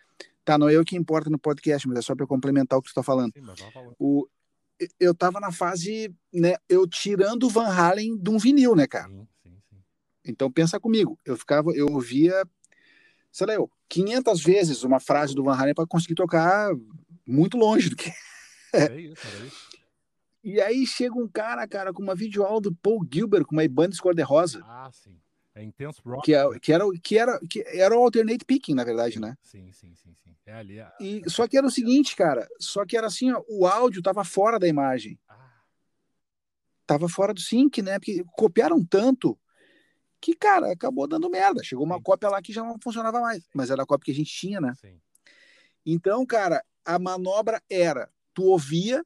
[0.45, 2.89] Tá, não é eu que importa no podcast, mas é só para complementar o que
[2.89, 3.33] tu tá falando.
[3.33, 3.43] Sim,
[3.99, 4.25] o,
[4.99, 9.07] eu tava na fase, né, eu tirando o Van Halen de um vinil, né, cara?
[9.07, 9.77] Sim, sim, sim.
[10.25, 12.43] Então pensa comigo, eu ficava, eu ouvia,
[13.31, 16.71] sei lá, eu, 500 vezes uma frase do Van Halen para conseguir tocar
[17.25, 18.11] muito longe do que.
[18.73, 19.69] É isso, é isso.
[20.43, 23.99] E aí chega um cara, cara, com uma videoaula do Paul Gilbert, com uma Ibanez
[23.99, 24.63] cor-de-rosa.
[24.65, 25.19] Ah, sim.
[25.55, 26.23] É intenso rock.
[26.23, 29.35] Que, é, que, era, que, era, que era o alternate picking, na verdade, né?
[29.41, 30.35] Sim, sim, sim, sim.
[30.45, 30.79] É ali.
[30.79, 30.93] A...
[30.99, 32.47] E, só que era o seguinte, cara.
[32.59, 35.19] Só que era assim, ó, o áudio tava fora da imagem.
[35.27, 35.51] Ah.
[36.85, 37.99] Tava fora do sync, né?
[37.99, 39.37] Porque copiaram tanto
[40.21, 41.63] que, cara, acabou dando merda.
[41.63, 42.03] Chegou uma sim.
[42.03, 43.47] cópia lá que já não funcionava mais.
[43.53, 44.73] Mas era a cópia que a gente tinha, né?
[44.79, 44.99] Sim.
[45.85, 49.03] Então, cara, a manobra era: tu ouvia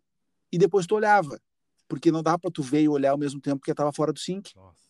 [0.52, 1.40] e depois tu olhava.
[1.88, 4.20] Porque não dá para tu ver e olhar ao mesmo tempo porque tava fora do
[4.20, 4.56] sync.
[4.56, 4.82] Nossa.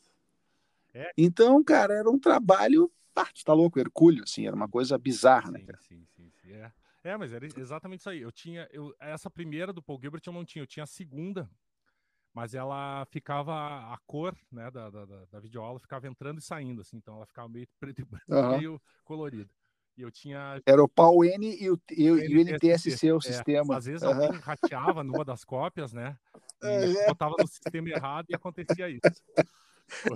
[0.94, 1.12] É.
[1.18, 2.92] Então, cara, era um trabalho.
[3.16, 5.78] Ah, tu tá louco, Hercúleo, assim, era uma coisa bizarra, né, cara?
[5.80, 6.52] Sim, sim, sim.
[6.52, 6.72] É.
[7.04, 8.22] é, mas era exatamente isso aí.
[8.22, 8.68] Eu tinha.
[8.72, 11.50] Eu, essa primeira do Paul Gilbert eu não tinha, eu tinha a segunda,
[12.34, 13.54] mas ela ficava.
[13.94, 17.48] A cor né, da, da, da videoaula ficava entrando e saindo, assim, então ela ficava
[17.50, 18.58] meio preto e uhum.
[18.58, 19.50] meio colorida.
[19.96, 20.60] E eu tinha.
[20.66, 23.78] Era o pau N e o, e o, NTSC, o é, sistema.
[23.78, 24.10] Às vezes uhum.
[24.10, 26.18] alguém rateava numa das cópias, né?
[26.64, 27.08] E uhum.
[27.08, 29.02] botava no sistema errado e acontecia isso.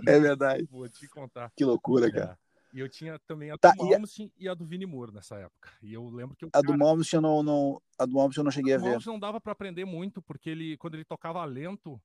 [0.08, 0.68] É verdade.
[0.70, 1.52] Vou te contar.
[1.56, 2.38] Que loucura, cara.
[2.44, 2.48] É.
[2.74, 4.46] E eu tinha também a tá, do Malmsteen e, a...
[4.46, 5.72] e a do Vini Moore nessa época.
[5.82, 8.44] E eu lembro que eu, a do Malmsteen eu não, não, a do Malmsteen eu
[8.44, 9.06] não cheguei a, a ver.
[9.06, 12.00] não dava para aprender muito porque ele quando ele tocava lento,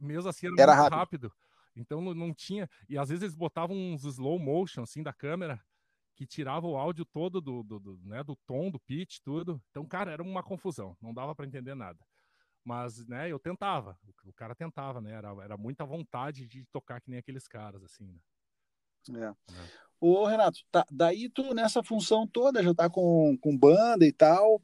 [0.00, 1.28] mesmo assim era, era muito rápido.
[1.28, 1.32] rápido.
[1.76, 5.60] Então não, não, tinha, e às vezes eles botavam uns slow motion assim da câmera
[6.14, 9.60] que tirava o áudio todo do, do, do, né, do tom, do pitch, tudo.
[9.70, 11.98] Então, cara, era uma confusão, não dava para entender nada.
[12.64, 13.98] Mas, né, eu tentava.
[14.24, 15.12] O, cara tentava, né?
[15.12, 18.18] Era, era muita vontade de tocar que nem aqueles caras, assim, né?
[19.10, 19.52] É.
[19.52, 19.68] é.
[20.00, 24.62] Ô, Renato, tá, daí tu nessa função toda já tá com, com banda e tal.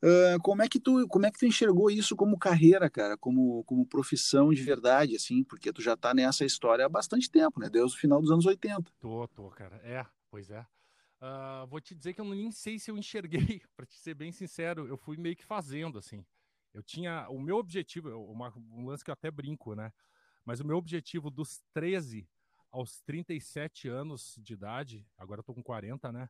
[0.00, 3.64] Uh, como é que tu como é que tu enxergou isso como carreira, cara, como,
[3.64, 7.68] como profissão de verdade, assim, porque tu já tá nessa história há bastante tempo, né?
[7.68, 8.92] Desde o final dos anos 80.
[9.00, 9.76] Tô, tô, cara.
[9.82, 10.64] É, pois é.
[11.20, 14.30] Uh, vou te dizer que eu nem sei se eu enxerguei, para te ser bem
[14.30, 16.24] sincero, eu fui meio que fazendo, assim.
[16.72, 17.28] Eu tinha.
[17.28, 19.92] O meu objetivo, uma, um lance que eu até brinco, né?
[20.44, 22.28] Mas o meu objetivo dos 13
[22.70, 26.28] aos 37 anos de idade, agora eu tô com 40, né?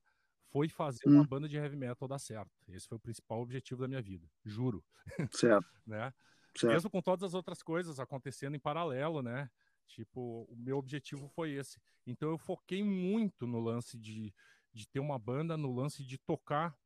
[0.51, 1.15] Foi fazer hum.
[1.15, 2.51] uma banda de heavy metal dar certo.
[2.69, 4.85] Esse foi o principal objetivo da minha vida, juro.
[5.31, 5.69] Certo.
[5.87, 6.13] né?
[6.57, 6.73] Certo.
[6.73, 9.51] Mesmo com todas as outras coisas acontecendo em paralelo, né?
[9.87, 11.81] Tipo, o meu objetivo foi esse.
[12.07, 14.35] Então eu foquei muito no lance de,
[14.73, 16.77] de ter uma banda, no lance de tocar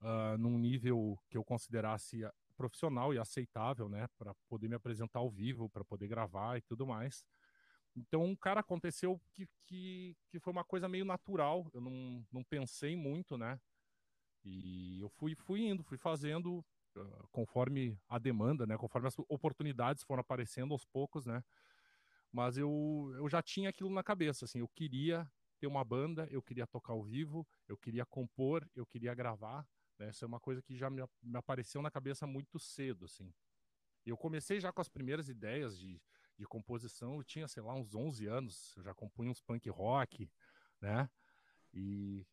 [0.00, 5.30] uh, num nível que eu considerasse profissional e aceitável, né, para poder me apresentar ao
[5.30, 7.24] vivo, para poder gravar e tudo mais.
[7.94, 12.96] Então, cara, aconteceu que, que, que foi uma coisa meio natural, eu não, não pensei
[12.96, 13.60] muito, né?
[14.44, 16.64] E eu fui, fui indo, fui fazendo
[16.96, 18.76] uh, conforme a demanda, né?
[18.76, 21.44] Conforme as oportunidades foram aparecendo aos poucos, né?
[22.32, 26.42] Mas eu, eu já tinha aquilo na cabeça, assim, eu queria ter uma banda, eu
[26.42, 29.66] queria tocar ao vivo, eu queria compor, eu queria gravar?
[30.02, 33.32] Essa é uma coisa que já me, me apareceu na cabeça muito cedo, assim.
[34.04, 36.00] Eu comecei já com as primeiras ideias de,
[36.36, 40.30] de composição, eu tinha, sei lá, uns 11 anos, eu já compunha uns punk rock,
[40.80, 41.08] né?
[41.72, 42.26] E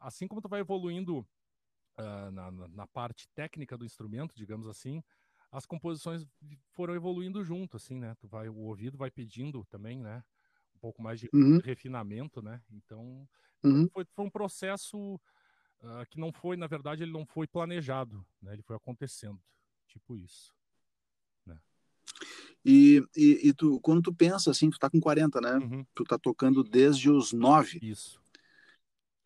[0.00, 1.18] assim como tu vai evoluindo
[1.98, 5.02] uh, na, na, parte técnica do instrumento, digamos assim,
[5.52, 6.26] as composições
[6.70, 8.14] foram evoluindo junto, assim, né?
[8.20, 10.24] Tu vai, o ouvido vai pedindo também, né?
[10.76, 11.58] Um pouco mais de uhum.
[11.58, 12.62] refinamento, né?
[12.70, 13.28] Então,
[13.62, 13.88] uhum.
[13.92, 15.20] foi, foi, um processo
[15.82, 18.52] uh, que não foi, na verdade, ele não foi planejado, né?
[18.52, 19.40] Ele foi acontecendo,
[19.86, 20.52] tipo isso.
[22.64, 25.54] E, e, e, tu, quando tu pensa assim, tu tá com 40, né?
[25.54, 25.86] Uhum.
[25.94, 27.78] Tu tá tocando desde os 9.
[27.82, 28.20] Isso.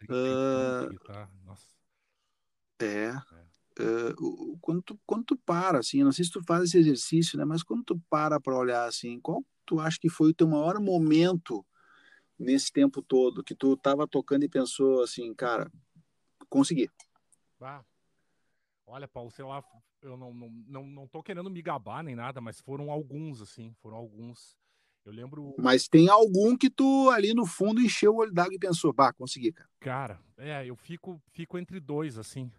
[0.04, 1.28] Uh, tá?
[2.80, 2.84] É.
[2.86, 3.14] é.
[3.80, 7.44] Uh, quando, tu, quando tu para, assim, não sei se tu faz esse exercício, né?
[7.44, 10.78] Mas quando tu para para olhar, assim, qual tu acha que foi o teu maior
[10.78, 11.66] momento
[12.38, 15.72] nesse tempo todo que tu tava tocando e pensou assim, cara,
[16.54, 16.90] consegui?
[17.60, 17.82] Ah,
[18.86, 19.62] olha, Paulo, sei lá,
[20.02, 23.74] eu não, não, não, não tô querendo me gabar nem nada, mas foram alguns, assim,
[23.80, 24.56] foram alguns.
[25.04, 25.54] Eu lembro.
[25.58, 29.12] Mas tem algum que tu ali no fundo encheu o olho d'água e pensou, bah,
[29.12, 29.70] consegui, cara.
[29.80, 32.50] Cara, é, eu fico, fico entre dois, assim.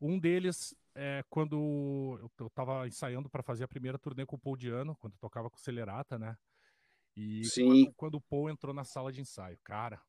[0.00, 4.38] Um deles é quando eu, eu tava ensaiando para fazer a primeira turnê com o
[4.38, 6.36] Paul Diano, quando tocava com o Celerata, né?
[7.16, 7.66] E Sim.
[7.66, 10.00] Quando, quando o Paul entrou na sala de ensaio, cara,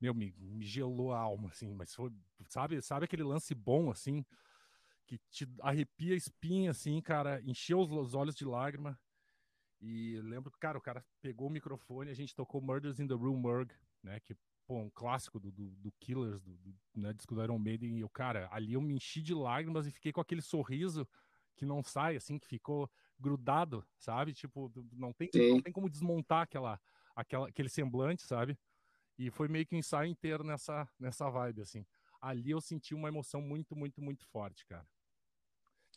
[0.00, 2.12] meu, me, me gelou a alma, assim, mas foi,
[2.48, 4.24] sabe, sabe aquele lance bom, assim,
[5.06, 8.98] que te arrepia a espinha, assim, cara, encheu os olhos de lágrima.
[9.80, 13.14] E lembro que, cara, o cara pegou o microfone, a gente tocou Murders in the
[13.14, 14.20] Real Murg, né?
[14.20, 17.96] Que, pô, um clássico do, do, do Killers, do, do né, disco do Iron Maiden.
[17.96, 21.08] E eu, cara, ali eu me enchi de lágrimas e fiquei com aquele sorriso
[21.56, 24.32] que não sai, assim, que ficou grudado, sabe?
[24.32, 26.80] Tipo, não tem, não tem como desmontar aquela,
[27.14, 28.58] aquela, aquele semblante, sabe?
[29.18, 31.84] E foi meio que um ensaio inteiro nessa, nessa vibe, assim.
[32.20, 34.86] Ali eu senti uma emoção muito, muito, muito forte, cara.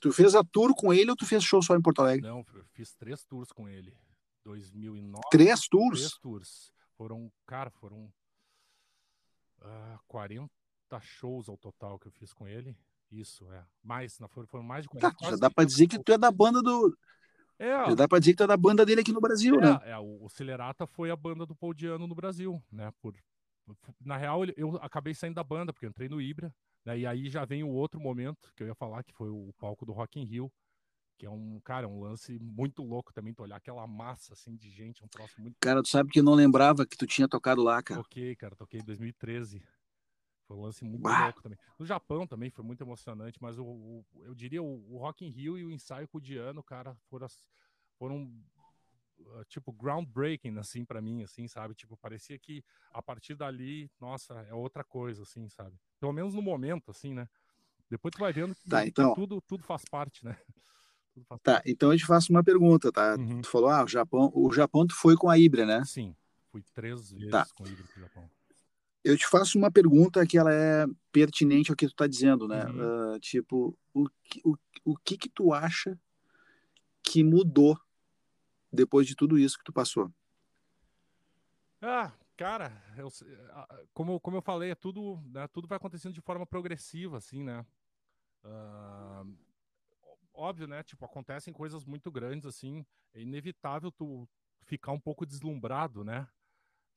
[0.01, 2.27] Tu fez a tour com ele ou tu fez show só em Porto Alegre?
[2.27, 3.95] Não, eu fiz três tours com ele.
[4.43, 5.21] 2009.
[5.29, 5.99] Três tours?
[5.99, 6.73] Três tours.
[6.97, 8.05] Foram, cara, foram
[9.59, 10.49] uh, ah, 40
[11.01, 12.75] shows ao total que eu fiz com ele.
[13.11, 13.65] Isso, é.
[13.83, 15.15] Mais, foram, foram mais de 40.
[15.15, 16.97] Tá, já dá pra dizer que tu é da banda do.
[17.61, 19.79] É, já dá pra dizer que é da banda dele aqui no Brasil, é, né?
[19.83, 22.91] É, o Celerata foi a banda do Paul Diano no Brasil, né?
[22.99, 23.15] Por,
[24.03, 26.51] na real, eu acabei saindo da banda, porque eu entrei no Ibra.
[26.83, 26.99] Né?
[26.99, 29.85] E aí já vem o outro momento que eu ia falar, que foi o palco
[29.85, 30.51] do Rock in Rio,
[31.19, 34.67] que é um, cara, um lance muito louco também, tu olhar aquela massa, assim, de
[34.71, 35.55] gente, um troço muito...
[35.61, 38.01] Cara, tu sabe que eu não lembrava que tu tinha tocado lá, cara.
[38.01, 39.61] Toquei, cara, toquei em 2013.
[40.51, 41.57] Foi um lance muito louco também.
[41.79, 45.29] No Japão também foi muito emocionante, mas o, o eu diria o, o, Rock in
[45.29, 47.27] Rio e o ensaio com o Diano, cara, foram,
[47.97, 48.23] foram
[49.19, 54.33] uh, tipo groundbreaking assim para mim assim sabe tipo parecia que a partir dali nossa
[54.49, 57.29] é outra coisa assim sabe pelo menos no momento, assim, né?
[57.89, 59.13] Depois tu vai vendo que, tá, então...
[59.13, 60.35] tudo, tudo faz parte, né?
[61.27, 61.69] Faz tá, parte.
[61.69, 63.17] então eu te faço uma pergunta, tá?
[63.17, 63.41] Uhum.
[63.41, 65.83] Tu falou, ah, o Japão, o Japão tu foi com a Ibra, né?
[65.83, 66.15] Sim,
[66.49, 67.45] fui três vezes tá.
[67.53, 68.29] com a Ibra pro Japão.
[69.03, 72.65] Eu te faço uma pergunta que ela é pertinente ao que tu tá dizendo, né?
[72.65, 73.15] Uhum.
[73.15, 74.07] Uh, tipo, o,
[74.45, 75.97] o, o que que tu acha
[77.01, 77.79] que mudou
[78.71, 80.11] depois de tudo isso que tu passou?
[81.81, 83.07] Ah, Cara, eu,
[83.93, 87.63] como, como eu falei, é tudo, né, tudo vai acontecendo de forma progressiva, assim, né?
[88.43, 89.37] Uh,
[90.33, 90.81] óbvio, né?
[90.81, 92.83] Tipo, acontecem coisas muito grandes, assim,
[93.13, 94.27] é inevitável tu
[94.63, 96.27] ficar um pouco deslumbrado, né?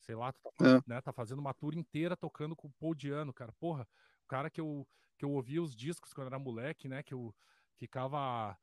[0.05, 0.83] Sei lá, tu tá, é.
[0.87, 3.53] né, tá fazendo uma tour inteira tocando com o Paul Diano, cara.
[3.53, 3.88] Porra,
[4.25, 4.87] o cara que eu,
[5.17, 7.03] que eu ouvia os discos quando era moleque, né?
[7.03, 7.35] Que eu
[7.77, 8.57] ficava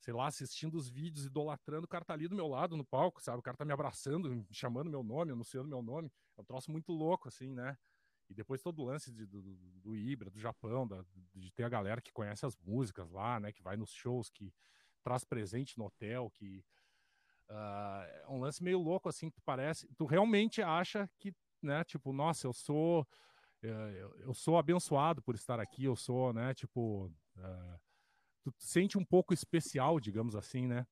[0.00, 3.20] sei lá, assistindo os vídeos, idolatrando, o cara tá ali do meu lado no palco,
[3.20, 3.38] sabe?
[3.38, 6.12] O cara tá me abraçando, chamando meu nome, anunciando meu nome.
[6.36, 7.76] É um troço muito louco, assim, né?
[8.28, 11.04] E depois todo o lance de, do, do Ibra, do Japão, da,
[11.34, 13.52] de ter a galera que conhece as músicas lá, né?
[13.52, 14.52] Que vai nos shows, que
[15.02, 16.64] traz presente no hotel, que...
[17.48, 19.86] Uh, é um lance meio louco, assim, que tu parece...
[19.96, 21.84] Tu realmente acha que, né?
[21.84, 23.06] Tipo, nossa, eu sou...
[23.62, 26.54] Eu, eu sou abençoado por estar aqui, eu sou, né?
[26.54, 27.12] Tipo...
[27.36, 27.80] Uh,
[28.42, 30.86] tu sente um pouco especial, digamos assim, né?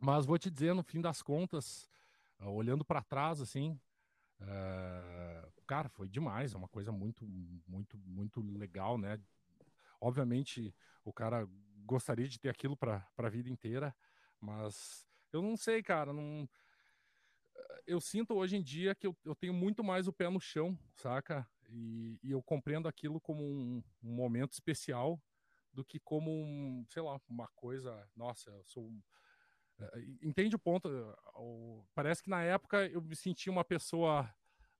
[0.00, 1.88] Mas vou te dizer, no fim das contas,
[2.40, 3.78] uh, olhando para trás, assim,
[4.40, 7.24] uh, cara, foi demais, é uma coisa muito,
[7.66, 9.18] muito, muito legal, né?
[10.02, 10.74] obviamente,
[11.04, 11.48] o cara
[11.86, 13.94] gostaria de ter aquilo para a vida inteira,
[14.40, 16.48] mas eu não sei, cara, não
[17.86, 20.78] eu sinto hoje em dia que eu, eu tenho muito mais o pé no chão,
[20.94, 21.46] saca?
[21.68, 25.20] E, e eu compreendo aquilo como um, um, momento especial
[25.72, 28.08] do que como, um, sei lá, uma coisa.
[28.14, 28.92] Nossa, eu sou.
[29.80, 30.88] Eh, entende o ponto?
[31.94, 34.30] Parece que na época eu me sentia uma pessoa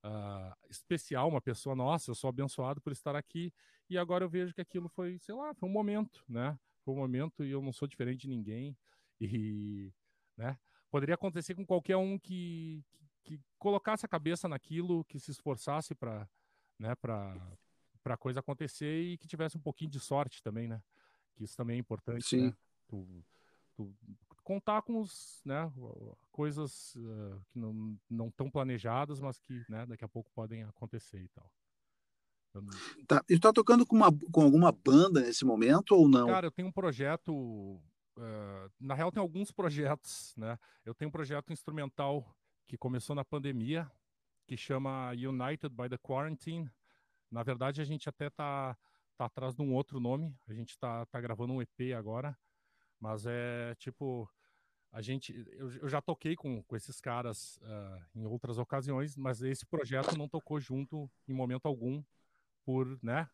[0.05, 3.53] uh, especial, uma pessoa, nossa, eu sou abençoado por estar aqui.
[3.89, 6.59] E agora eu vejo que aquilo foi, sei lá, foi um momento, né?
[6.85, 8.77] Foi um momento e eu não sou diferente de ninguém.
[9.21, 9.93] E,
[10.43, 10.59] né?
[10.91, 12.85] Poderia acontecer com qualquer um que,
[13.23, 16.29] que, que colocasse a cabeça naquilo, que se esforçasse para
[16.79, 16.95] né,
[18.05, 20.83] a coisa acontecer e que tivesse um pouquinho de sorte também, né?
[21.35, 22.47] Que isso também é importante, Sim.
[22.47, 22.57] né?
[22.89, 23.25] Tu,
[23.75, 23.95] tu,
[24.43, 25.73] contar com os, né,
[26.33, 31.23] coisas uh, que não não tão planejadas, mas que, né, daqui a pouco podem acontecer
[31.23, 31.51] e tal.
[32.55, 32.63] Eu...
[33.07, 33.25] Tá.
[33.31, 36.27] E tu tá tocando com, uma, com alguma banda nesse momento ou não?
[36.27, 37.81] Cara, eu tenho um projeto.
[38.79, 40.59] Na real, tem alguns projetos, né?
[40.85, 43.91] Eu tenho um projeto instrumental que começou na pandemia,
[44.47, 46.71] que chama United by the Quarantine.
[47.31, 48.77] Na verdade, a gente até tá,
[49.17, 50.37] tá atrás de um outro nome.
[50.47, 52.37] A gente tá, tá gravando um EP agora,
[53.01, 54.29] mas é tipo
[54.93, 59.43] a gente eu, eu já toquei com, com esses caras uh, em outras ocasiões, mas
[59.43, 62.05] esse projeto não tocou junto em momento algum
[62.63, 63.29] por, né,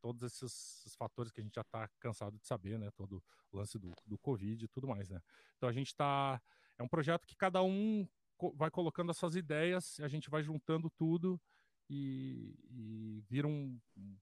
[0.00, 0.42] todos esses,
[0.80, 3.92] esses, fatores que a gente já está cansado de saber, né, todo o lance do,
[4.04, 5.20] do Covid e tudo mais, né.
[5.56, 6.40] Então a gente está
[6.78, 8.06] é um projeto que cada um
[8.54, 11.40] vai colocando as suas ideias, a gente vai juntando tudo
[11.88, 13.80] e, e vira um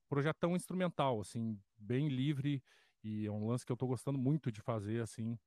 [0.08, 2.62] projetão instrumental, assim, bem livre
[3.02, 5.38] e é um lance que eu estou gostando muito de fazer, assim.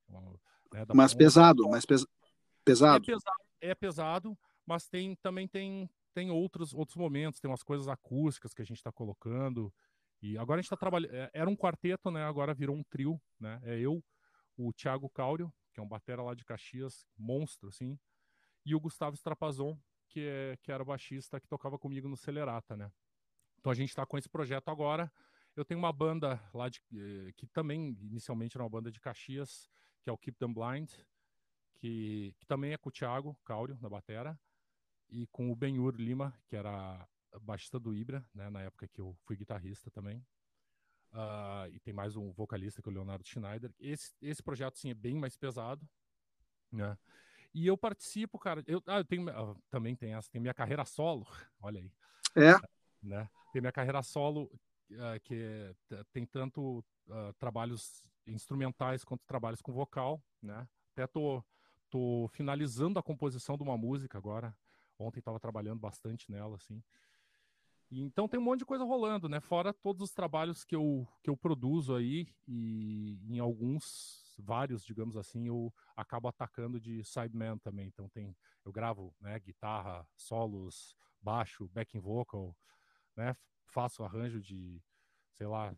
[0.73, 2.05] Né, mais pesado, mais pes
[2.63, 3.03] pesado.
[3.03, 7.87] É pesado, é pesado, mas tem também tem tem outros outros momentos, tem umas coisas
[7.87, 9.71] acústicas que a gente está colocando
[10.19, 11.13] e agora a gente está trabalhando.
[11.13, 12.23] É, era um quarteto, né?
[12.23, 13.59] Agora virou um trio, né?
[13.61, 14.03] É eu,
[14.57, 17.99] o Thiago Cáurio, que é um batera lá de Caxias, monstro, assim
[18.65, 22.75] e o Gustavo Strapazon, que, é, que era o baixista que tocava comigo no Celerata,
[22.75, 22.91] né?
[23.59, 25.09] Então a gente está com esse projeto agora.
[25.55, 29.69] Eu tenho uma banda lá de, eh, que também inicialmente era uma banda de Caxias,
[30.01, 30.91] que é o Keep Them Blind,
[31.75, 34.37] que, que também é com o Thiago Cáurio na batera
[35.09, 37.07] e com o Benhur Lima, que era
[37.41, 40.25] baixista do Ibra, né, na época que eu fui guitarrista também.
[41.13, 43.73] Uh, e tem mais um vocalista que é o Leonardo Schneider.
[43.79, 45.87] Esse, esse projeto sim é bem mais pesado,
[46.71, 46.97] né?
[47.53, 48.63] E eu participo, cara.
[48.67, 51.25] Eu, ah, eu tenho, ah, também tem essa, tem minha carreira solo.
[51.61, 51.91] Olha aí.
[52.35, 52.53] É.
[53.01, 53.29] Né?
[53.51, 54.43] Tem minha carreira solo,
[54.91, 55.73] uh, que
[56.11, 60.67] tem tanto uh, trabalhos instrumentais quanto trabalhos com vocal, né?
[60.91, 61.43] Até tô,
[61.89, 64.55] tô finalizando a composição de uma música agora.
[64.99, 66.81] Ontem estava trabalhando bastante nela, assim.
[67.89, 69.39] E, então tem um monte de coisa rolando, né?
[69.39, 75.15] Fora todos os trabalhos que eu, que eu produzo aí, e em alguns vários, digamos
[75.15, 77.87] assim, eu acabo atacando de sideman também.
[77.87, 82.55] Então tem, eu gravo, né, guitarra, solos, baixo, backing vocal,
[83.15, 84.81] né, faço arranjo de,
[85.33, 85.75] sei lá,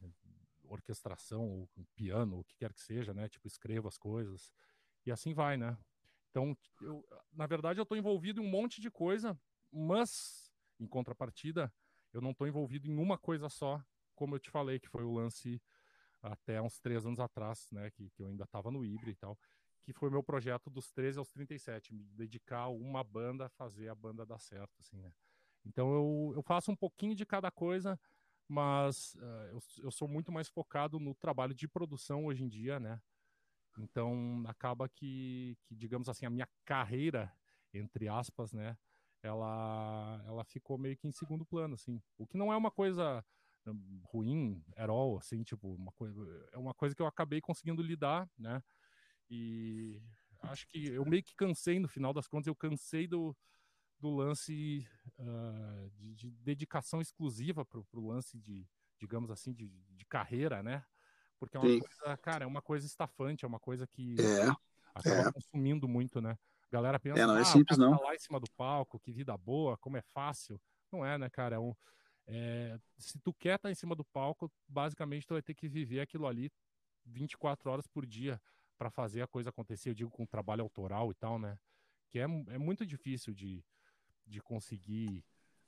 [0.64, 4.52] orquestração ou piano, o que quer que seja, né, tipo escrevo as coisas
[5.06, 5.78] e assim vai, né.
[6.30, 9.40] Então, eu, na verdade, eu estou envolvido em um monte de coisa,
[9.72, 11.74] mas em contrapartida,
[12.14, 13.84] eu não estou envolvido em uma coisa só,
[14.16, 15.62] como eu te falei, que foi o lance
[16.22, 19.38] até uns três anos atrás, né, que, que eu ainda estava no Ibra e tal,
[19.84, 23.96] que foi meu projeto dos 13 aos 37, me dedicar a uma banda, fazer a
[23.96, 25.12] banda dar certo, assim, né.
[25.66, 28.00] Então eu, eu faço um pouquinho de cada coisa,
[28.48, 32.80] mas uh, eu, eu sou muito mais focado no trabalho de produção hoje em dia,
[32.80, 33.02] né.
[33.80, 37.34] Então acaba que, que digamos assim, a minha carreira,
[37.74, 38.78] entre aspas, né,
[39.24, 42.02] ela, ela ficou meio que em segundo plano, assim.
[42.18, 43.24] O que não é uma coisa
[44.06, 48.30] ruim at all, assim, tipo, uma coisa, é uma coisa que eu acabei conseguindo lidar,
[48.38, 48.64] né?
[49.30, 50.02] E
[50.42, 53.36] acho que eu meio que cansei, no final das contas, eu cansei do,
[54.00, 54.88] do lance
[55.20, 60.84] uh, de, de, dedicação exclusiva pro, pro lance de, digamos assim, de, de carreira, né?
[61.40, 61.80] Porque é uma Sim.
[61.80, 64.48] coisa, cara, é uma coisa estafante, é uma coisa que é,
[64.94, 65.32] acaba é.
[65.32, 66.38] consumindo muito, né?
[66.64, 68.00] A galera pensa, é, não é ah, simples, tá não.
[68.02, 70.60] lá em cima do palco, que vida boa, como é fácil.
[70.92, 71.56] Não é, né, cara?
[71.56, 71.74] É um,
[72.28, 75.68] é, se tu quer estar tá em cima do palco, basicamente tu vai ter que
[75.68, 76.52] viver aquilo ali
[77.06, 78.40] 24 horas por dia
[78.78, 79.90] para fazer a coisa acontecer.
[79.90, 81.58] Eu digo com trabalho autoral e tal, né?
[82.12, 83.64] Que é, é muito difícil de,
[84.28, 85.26] de conseguir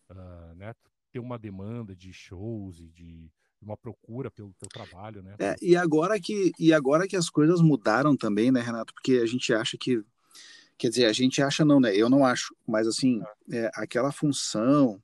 [0.10, 0.76] uh, né,
[1.12, 3.32] ter uma demanda de shows e de
[3.62, 5.36] uma procura pelo teu trabalho, né?
[5.40, 8.94] É, e agora que e agora que as coisas mudaram também, né, Renato?
[8.94, 10.04] Porque a gente acha que
[10.78, 11.96] quer dizer, a gente acha não, né?
[11.96, 13.22] Eu não acho, mas assim,
[13.52, 15.02] é, aquela função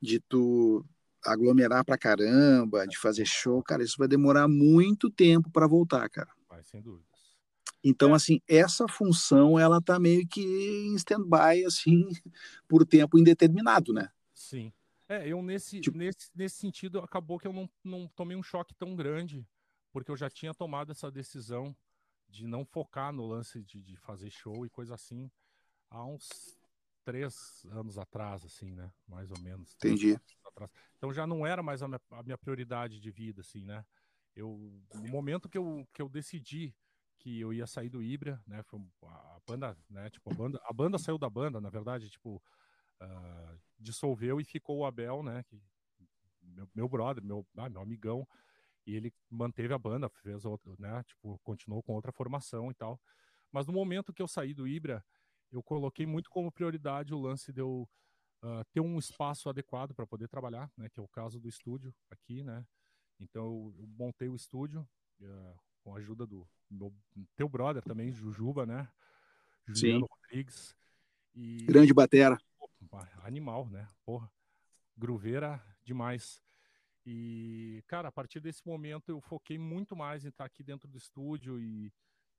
[0.00, 0.84] de tu
[1.24, 6.30] aglomerar pra caramba, de fazer show, cara, isso vai demorar muito tempo para voltar, cara.
[6.48, 7.06] Vai, sem dúvidas.
[7.84, 8.14] Então, é.
[8.14, 12.08] assim, essa função, ela tá meio que em stand-by, assim,
[12.68, 14.08] por tempo indeterminado, né?
[14.34, 14.72] Sim.
[15.12, 15.98] É, eu nesse, tipo...
[15.98, 19.46] nesse, nesse sentido, acabou que eu não, não tomei um choque tão grande,
[19.92, 21.76] porque eu já tinha tomado essa decisão
[22.28, 25.30] de não focar no lance de, de fazer show e coisa assim
[25.90, 26.58] há uns
[27.04, 28.90] três anos atrás, assim, né?
[29.06, 29.74] Mais ou menos.
[29.74, 30.18] Entendi.
[30.96, 33.84] Então já não era mais a minha, a minha, prioridade de vida, assim, né?
[34.34, 36.74] Eu, no momento que eu, que eu decidi
[37.18, 38.62] que eu ia sair do Ibra, né?
[38.62, 40.08] Foi a banda, né?
[40.08, 42.42] Tipo, a banda, a banda saiu da banda, na verdade, tipo,
[43.02, 45.42] uh, dissolveu e ficou o Abel, né?
[45.44, 45.60] Que,
[46.42, 48.26] meu, meu brother, meu, ah, meu amigão,
[48.86, 51.02] e ele manteve a banda, fez outro, né?
[51.04, 53.00] Tipo, continuou com outra formação e tal.
[53.50, 55.04] Mas no momento que eu saí do Ibra,
[55.50, 57.88] eu coloquei muito como prioridade o lance de eu
[58.42, 60.88] uh, ter um espaço adequado para poder trabalhar, né?
[60.88, 62.66] Que é o caso do estúdio aqui, né?
[63.20, 64.88] Então eu, eu montei o estúdio
[65.20, 66.92] uh, com a ajuda do meu,
[67.36, 68.88] teu brother também, Jujuba, né?
[69.66, 70.08] Juliano Sim.
[70.10, 70.76] Rodrigues.
[71.34, 71.64] E...
[71.64, 72.38] Grande batera.
[73.22, 73.88] Animal, né?
[74.04, 74.30] Porra.
[74.96, 76.42] Gruveira demais.
[77.04, 80.96] E, cara, a partir desse momento eu foquei muito mais em estar aqui dentro do
[80.96, 81.92] estúdio e,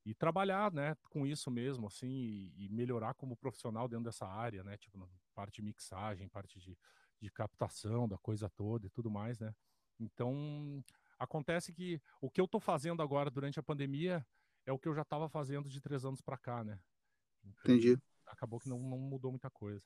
[0.05, 4.63] e trabalhar, né, com isso mesmo, assim, e, e, melhorar como profissional dentro dessa área,
[4.63, 6.77] né, tipo, parte de mixagem, parte de,
[7.19, 9.53] de captação da coisa toda e tudo mais, né.
[9.99, 10.83] Então,
[11.19, 14.25] acontece que o que eu tô fazendo agora durante a pandemia
[14.65, 16.79] é o que eu já estava fazendo de três anos para cá, né.
[17.43, 17.97] Então, Entendi.
[18.25, 19.85] Acabou que não, não mudou muita coisa.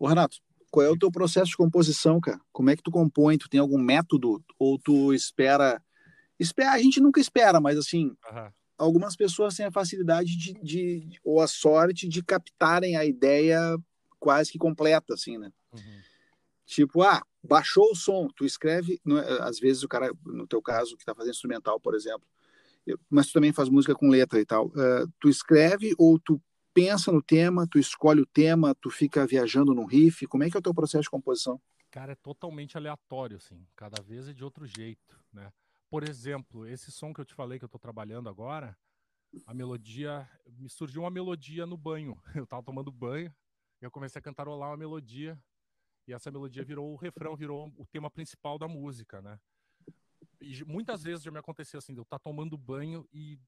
[0.00, 0.38] Ô, Renato,
[0.70, 2.40] qual é o teu processo de composição, cara?
[2.50, 3.36] Como é que tu compõe?
[3.36, 4.42] Tu tem algum método?
[4.58, 5.82] Ou tu espera.
[6.38, 8.50] espera a gente nunca espera, mas assim, uhum.
[8.78, 13.76] algumas pessoas têm a facilidade de, de, ou a sorte de captarem a ideia
[14.18, 15.52] quase que completa, assim, né?
[15.70, 16.00] Uhum.
[16.64, 20.96] Tipo, ah, baixou o som, tu escreve, é, às vezes o cara, no teu caso,
[20.96, 22.26] que tá fazendo instrumental, por exemplo,
[23.10, 26.40] mas tu também faz música com letra e tal, uh, tu escreve ou tu
[26.74, 30.26] pensa no tema, tu escolhe o tema, tu fica viajando num riff?
[30.26, 31.60] Como é que é o teu processo de composição?
[31.90, 33.66] Cara, é totalmente aleatório, assim.
[33.74, 35.52] Cada vez é de outro jeito, né?
[35.90, 38.76] Por exemplo, esse som que eu te falei que eu tô trabalhando agora,
[39.46, 42.16] a melodia, me surgiu uma melodia no banho.
[42.34, 43.34] Eu tava tomando banho
[43.80, 45.38] e eu comecei a cantarolar uma melodia
[46.06, 49.38] e essa melodia virou o refrão, virou o tema principal da música, né?
[50.40, 53.38] E muitas vezes já me aconteceu assim, eu tá tomando banho e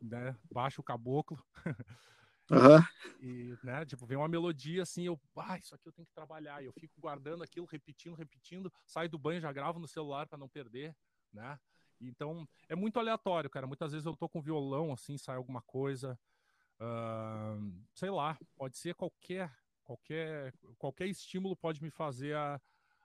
[0.00, 1.42] né, baixo o caboclo
[2.50, 2.80] Uhum.
[3.20, 6.62] E, né, tipo, vem uma melodia assim, eu, ah, isso aqui eu tenho que trabalhar.
[6.62, 10.38] E eu fico guardando aquilo, repetindo, repetindo, saio do banho, já gravo no celular para
[10.38, 10.94] não perder,
[11.32, 11.58] né?
[12.00, 13.66] Então, é muito aleatório, cara.
[13.66, 16.18] Muitas vezes eu tô com violão, assim, sai alguma coisa,
[16.80, 19.50] uh, sei lá, pode ser qualquer,
[19.82, 22.60] qualquer, qualquer estímulo pode me fazer a,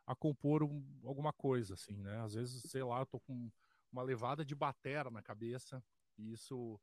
[0.06, 2.20] a compor um, alguma coisa, assim, né?
[2.22, 3.50] Às vezes, sei lá, eu tô com
[3.92, 5.84] uma levada de batera na cabeça
[6.18, 6.80] e isso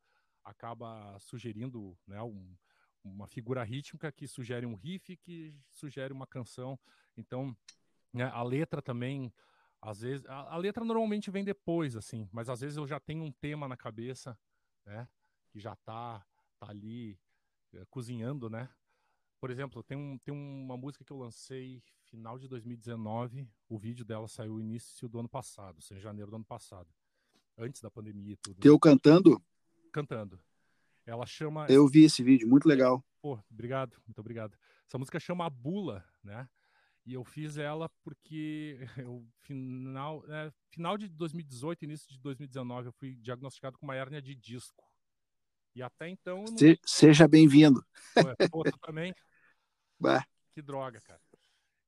[0.48, 2.56] acaba sugerindo né, um,
[3.04, 6.78] uma figura rítmica que sugere um riff, que sugere uma canção.
[7.16, 7.56] Então,
[8.12, 9.32] né, a letra também,
[9.80, 13.22] às vezes, a, a, letra normalmente vem depois, assim, mas às vezes eu já tenho
[13.22, 14.38] um tema na cabeça,
[14.84, 15.08] né,
[15.50, 16.24] que já tá,
[16.58, 17.18] tá ali
[17.72, 18.68] é, cozinhando, né.
[19.40, 24.04] Por exemplo, tem, um, tem uma música que eu lancei final de 2019, o vídeo
[24.04, 26.88] dela saiu início do ano passado, em janeiro do ano passado,
[27.56, 28.60] antes da pandemia e tudo.
[28.60, 29.40] Teu cantando?
[29.92, 30.40] Cantando.
[31.06, 31.66] Ela chama.
[31.68, 33.04] Eu vi esse vídeo, muito legal.
[33.20, 34.56] Pô, obrigado, muito obrigado.
[34.86, 36.48] Essa música chama A Bula, né?
[37.04, 42.92] E eu fiz ela porque eu, final, é, final de 2018, início de 2019, eu
[42.92, 44.84] fui diagnosticado com uma hérnia de disco.
[45.74, 46.44] E até então.
[46.44, 46.58] Não...
[46.58, 47.84] Se, seja bem-vindo.
[48.50, 49.14] Pô, tu também?
[49.98, 50.24] Bah.
[50.52, 51.20] Que droga, cara.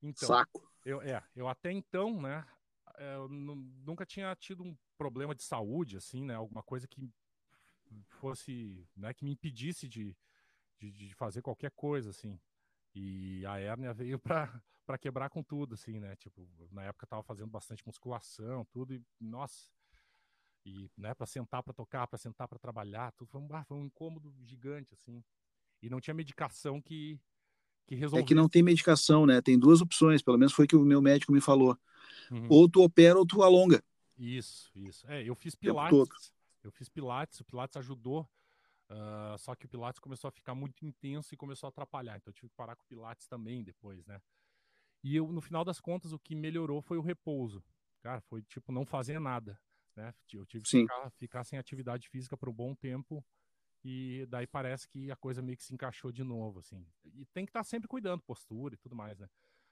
[0.03, 0.69] Então, Saco.
[0.85, 2.45] Eu, é, eu até então, né?
[2.97, 6.35] É, eu nunca tinha tido um problema de saúde, assim, né?
[6.35, 7.09] Alguma coisa que
[8.07, 10.17] fosse, né, que me impedisse de,
[10.79, 12.39] de, de fazer qualquer coisa, assim.
[12.95, 14.63] E a hérnia veio para
[15.01, 16.17] quebrar com tudo, assim, né?
[16.17, 19.69] Tipo, na época eu tava fazendo bastante musculação, tudo, e nossa.
[20.65, 23.85] E, né, para sentar para tocar, para sentar para trabalhar, tudo foi um, foi um
[23.87, 25.23] incômodo gigante, assim.
[25.83, 27.19] E não tinha medicação que,
[27.87, 28.25] que resolvesse.
[28.25, 29.41] É que não tem medicação, né?
[29.41, 31.79] Tem duas opções, pelo menos foi que o meu médico me falou.
[32.31, 32.47] Uhum.
[32.51, 33.83] Ou tu opera ou tu alonga.
[34.19, 35.07] Isso, isso.
[35.09, 36.35] É, eu fiz pilates.
[36.63, 38.29] Eu fiz Pilates, o Pilates ajudou,
[38.91, 42.17] uh, só que o Pilates começou a ficar muito intenso e começou a atrapalhar.
[42.17, 44.21] Então eu tive que parar com o Pilates também depois, né?
[45.03, 47.65] E eu, no final das contas, o que melhorou foi o repouso.
[48.03, 49.59] Cara, foi tipo não fazer nada,
[49.97, 50.15] né?
[50.33, 53.25] Eu tive que ficar, ficar, sem atividade física por um bom tempo
[53.83, 56.87] e daí parece que a coisa meio que se encaixou de novo, assim.
[57.05, 59.29] E tem que estar tá sempre cuidando, postura e tudo mais, né?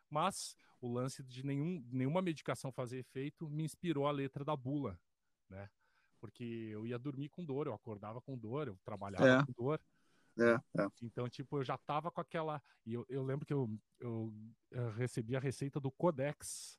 [0.09, 4.99] Mas o lance de nenhum, nenhuma medicação fazer efeito me inspirou a letra da bula,
[5.49, 5.69] né?
[6.21, 9.47] Porque eu ia dormir com dor, eu acordava com dor, eu trabalhava é.
[9.47, 9.81] com dor.
[10.39, 10.89] É, é.
[11.03, 12.63] Então, tipo, eu já tava com aquela.
[12.87, 14.33] E eu, eu lembro que eu, eu,
[14.71, 16.79] eu, recebi a receita do Codex,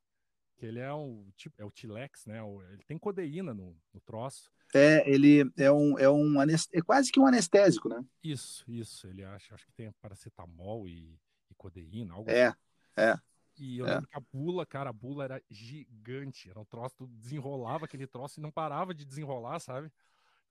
[0.56, 2.40] que ele é um tipo, é o Tilex, né?
[2.72, 4.50] Ele tem codeína no, no troço.
[4.74, 8.04] É, ele é um, é um é quase que um anestésico, né?
[8.22, 9.06] Isso, isso.
[9.08, 11.18] Ele acha, acho que tem paracetamol e,
[11.50, 12.56] e codeína, algo É, assim.
[12.96, 13.14] é.
[13.60, 13.94] E eu é.
[13.96, 16.48] lembro que a bula, cara, a bula era gigante.
[16.48, 19.92] Era um troço, tu desenrolava aquele troço e não parava de desenrolar, sabe?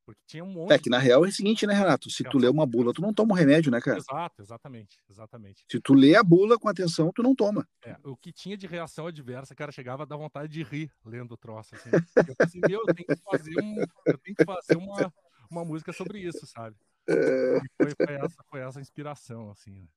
[0.06, 0.74] Porque tinha um monte.
[0.74, 2.08] É que na real é o seguinte, né, Renato?
[2.10, 3.98] Se tu lê uma bula, tu não toma o um remédio, né, cara?
[3.98, 5.66] Exato, exatamente, exatamente.
[5.68, 7.68] Se tu lê a bula com atenção, tu não toma.
[7.84, 11.32] É, o que tinha de reação adversa, cara, chegava a dar vontade de rir lendo
[11.32, 11.90] o troço, assim.
[12.28, 15.14] Eu pensei, meu, eu tenho que fazer, um, eu tenho que fazer uma,
[15.50, 16.76] uma música sobre isso, sabe?
[17.10, 17.58] É...
[17.58, 19.88] E foi, foi, essa, foi essa inspiração, assim, né?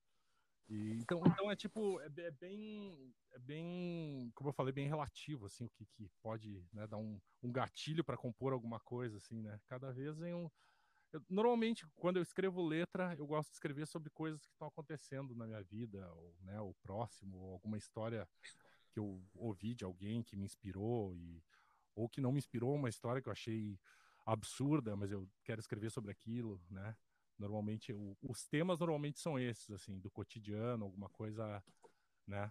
[0.72, 5.44] E, então, então é tipo, é, é, bem, é bem, como eu falei, bem relativo,
[5.44, 9.42] assim, o que, que pode né, dar um, um gatilho para compor alguma coisa, assim,
[9.42, 9.60] né?
[9.66, 10.48] Cada vez em um.
[11.12, 15.34] Eu, normalmente, quando eu escrevo letra, eu gosto de escrever sobre coisas que estão acontecendo
[15.34, 18.26] na minha vida, ou, né, o próximo, ou alguma história
[18.90, 21.44] que eu ouvi de alguém que me inspirou, e,
[21.94, 23.78] ou que não me inspirou, uma história que eu achei
[24.24, 26.96] absurda, mas eu quero escrever sobre aquilo, né?
[27.38, 31.62] Normalmente, o, os temas normalmente são esses, assim, do cotidiano, alguma coisa,
[32.26, 32.50] né?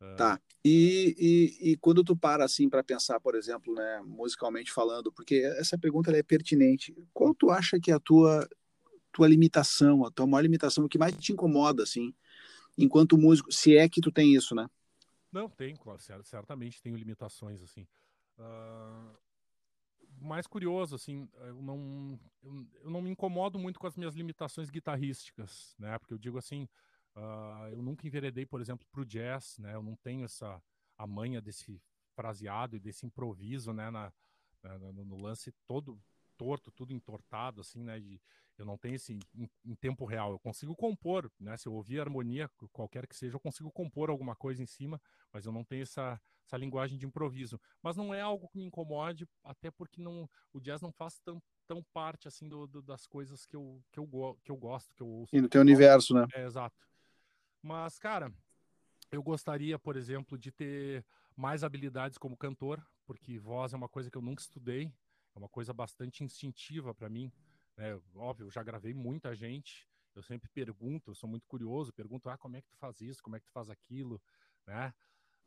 [0.00, 0.16] Uh...
[0.16, 0.40] Tá.
[0.64, 5.36] E, e, e, quando tu para assim para pensar, por exemplo, né, musicalmente falando, porque
[5.58, 6.94] essa pergunta é pertinente.
[7.12, 8.48] Qual tu acha que é a tua
[9.12, 12.12] tua limitação, a tua maior limitação, o que mais te incomoda assim,
[12.76, 14.68] enquanto músico, se é que tu tem isso, né?
[15.30, 15.76] Não, tem,
[16.24, 17.86] certamente tenho limitações assim.
[18.36, 19.16] Uh,
[20.24, 24.70] mais curioso, assim, eu não, eu, eu, não me incomodo muito com as minhas limitações
[24.70, 25.98] guitarrísticas, né?
[25.98, 26.68] Porque eu digo assim,
[27.14, 29.74] uh, eu nunca enveredei, por exemplo, para o jazz, né?
[29.74, 30.62] Eu não tenho essa
[30.96, 31.82] a manha desse
[32.14, 33.90] fraseado e desse improviso, né?
[33.90, 34.12] Na,
[34.62, 36.00] na no, no, lance todo
[36.36, 38.00] torto, tudo entortado, assim, né?
[38.00, 38.20] De,
[38.56, 40.32] eu não tenho esse em, em, tempo real.
[40.32, 41.56] Eu consigo compor, né?
[41.56, 45.00] Se eu ouvir harmonia, qualquer que seja, eu consigo compor alguma coisa em cima,
[45.32, 47.60] mas eu não tenho essa, essa linguagem de improviso.
[47.82, 51.42] Mas não é algo que me incomode, até porque não, o jazz não faz tão,
[51.66, 55.02] tão parte assim do, do, das coisas que eu, que, eu, que eu gosto, que
[55.02, 55.34] eu ouço.
[55.34, 56.26] E no teu universo, né?
[56.34, 56.76] É, exato.
[57.62, 58.32] Mas, cara,
[59.10, 61.04] eu gostaria, por exemplo, de ter
[61.36, 64.92] mais habilidades como cantor, porque voz é uma coisa que eu nunca estudei,
[65.34, 67.32] é uma coisa bastante instintiva para mim.
[67.76, 67.98] Né?
[68.14, 72.38] Óbvio, eu já gravei muita gente, eu sempre pergunto, eu sou muito curioso, pergunto, ah,
[72.38, 74.20] como é que tu faz isso, como é que tu faz aquilo,
[74.66, 74.94] né?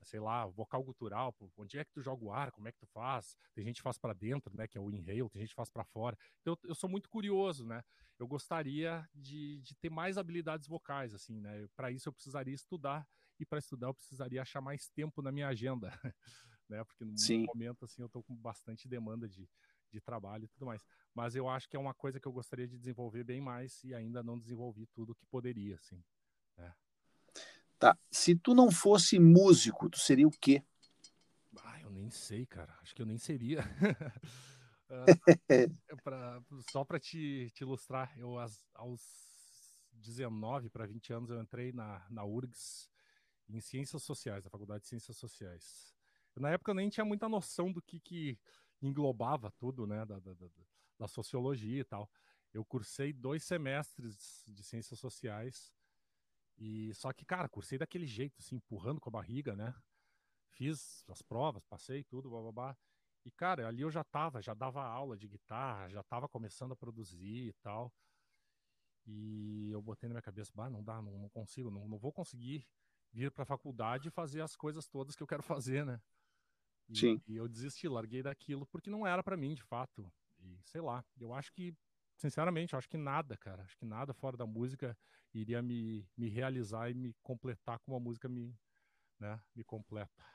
[0.04, 2.88] Sei lá, vocal gutural, onde é que tu joga o ar, como é que tu
[2.88, 3.36] faz?
[3.54, 5.70] Tem gente que faz para dentro, né, que é o inhale, tem gente que faz
[5.70, 6.18] para fora.
[6.42, 7.84] Então, eu sou muito curioso, né?
[8.20, 11.68] Eu gostaria de, de ter mais habilidades vocais, assim, né?
[11.76, 13.08] Para isso eu precisaria estudar
[13.40, 15.90] e para estudar eu precisaria achar mais tempo na minha agenda,
[16.70, 16.84] né?
[16.84, 17.46] Porque no Sim.
[17.46, 19.48] momento assim eu tô com bastante demanda de,
[19.92, 20.84] de trabalho e tudo mais.
[21.14, 23.94] Mas eu acho que é uma coisa que eu gostaria de desenvolver bem mais e
[23.94, 26.04] ainda não desenvolvi tudo que poderia, assim.
[26.58, 26.74] Né?
[27.80, 27.98] Tá.
[28.10, 30.64] Se tu não fosse músico, tu seria o quê?
[31.64, 32.76] Ah, eu nem sei, cara.
[32.82, 33.62] Acho que eu nem seria.
[34.90, 35.06] uh,
[36.04, 38.38] pra, só para te, te, ilustrar, eu
[38.74, 39.02] aos
[39.92, 42.90] 19 para 20 anos eu entrei na, na URGS
[43.50, 45.94] em Ciências Sociais, da Faculdade de Ciências Sociais.
[46.36, 48.40] Na época eu nem tinha muita noção do que, que
[48.82, 50.48] englobava tudo, né, da, da, da,
[51.00, 52.10] da sociologia e tal.
[52.54, 55.77] Eu cursei dois semestres de ciências sociais
[56.58, 59.76] e só que, cara, cursei daquele jeito, assim, empurrando com a barriga, né?
[60.50, 62.78] Fiz as provas, passei tudo, blá, blá, blá.
[63.24, 66.76] E, cara, ali eu já tava, já dava aula de guitarra, já tava começando a
[66.76, 67.94] produzir e tal.
[69.06, 72.12] E eu botei na minha cabeça, bah, não dá, não, não consigo, não, não vou
[72.12, 72.68] conseguir
[73.12, 76.02] vir para a faculdade e fazer as coisas todas que eu quero fazer, né?
[76.90, 77.22] E, Sim.
[77.28, 80.12] E eu desisti, larguei daquilo porque não era para mim, de fato.
[80.40, 81.76] E sei lá, eu acho que,
[82.18, 84.98] sinceramente, acho que nada, cara, acho que nada fora da música
[85.34, 88.56] iria me, me realizar e me completar como a música me,
[89.20, 90.26] né, me completa.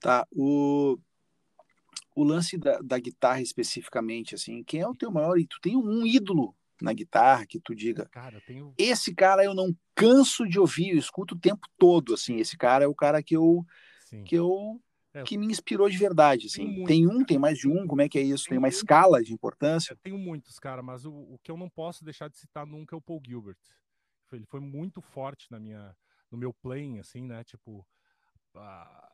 [0.00, 0.98] Tá, o,
[2.14, 5.36] o lance da, da guitarra especificamente, assim, quem é o teu maior?
[5.48, 8.74] Tu tem um ídolo na guitarra que tu diga, cara, tenho...
[8.76, 12.84] esse cara eu não canso de ouvir, eu escuto o tempo todo, assim, esse cara
[12.84, 13.64] é o cara que eu
[14.00, 14.24] Sim.
[14.24, 14.82] que eu
[15.26, 16.84] que me inspirou de verdade, assim.
[16.84, 18.48] Tem um, tem mais de um, como é que é isso?
[18.48, 19.92] Tem, uma escala de importância?
[19.92, 22.96] Eu tenho muitos, cara, mas o, o, que eu não posso deixar de citar nunca
[22.96, 23.58] é o Paul Gilbert.
[24.32, 25.94] Ele foi muito forte na minha,
[26.30, 27.44] no meu playing, assim, né?
[27.44, 27.86] Tipo,
[28.54, 29.12] a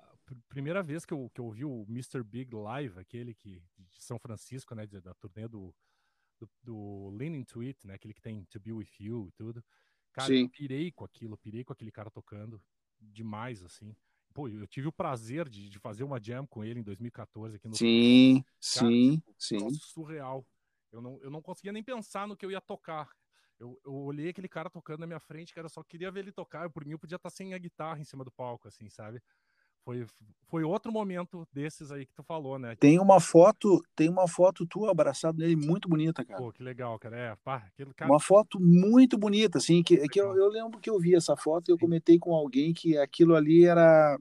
[0.48, 2.22] primeira vez que eu, que eu ouvi o Mr.
[2.22, 4.86] Big Live, aquele que de São Francisco, né?
[4.86, 5.74] Da turnê do,
[6.38, 7.94] do, do Leaning to It, né?
[7.94, 9.64] Aquele que tem To Be With You e tudo.
[10.12, 10.42] Cara, Sim.
[10.44, 12.62] eu pirei com aquilo, pirei com aquele cara tocando.
[13.00, 13.94] demais, assim.
[14.38, 17.66] Pô, eu tive o prazer de, de fazer uma jam com ele em 2014 aqui
[17.66, 19.70] no Sim, Cara, sim, tipo, sim.
[19.70, 20.46] Surreal.
[20.92, 23.10] Eu não, eu não conseguia nem pensar no que eu ia tocar.
[23.58, 26.30] Eu, eu olhei aquele cara tocando na minha frente, cara, eu só queria ver ele
[26.30, 26.62] tocar.
[26.62, 29.20] Eu, por mim, eu podia estar sem a guitarra em cima do palco, assim, sabe?
[29.88, 30.06] Foi,
[30.50, 32.76] foi outro momento desses aí que tu falou, né?
[32.76, 36.38] Tem uma foto, tem uma foto tua abraçado nele muito bonita, cara.
[36.38, 37.16] Pô, que legal, cara.
[37.16, 38.10] É, pá, aquele cara...
[38.10, 41.70] Uma foto muito bonita, assim, que, que eu, eu, lembro que eu vi essa foto
[41.70, 44.20] e eu comentei com alguém que aquilo ali era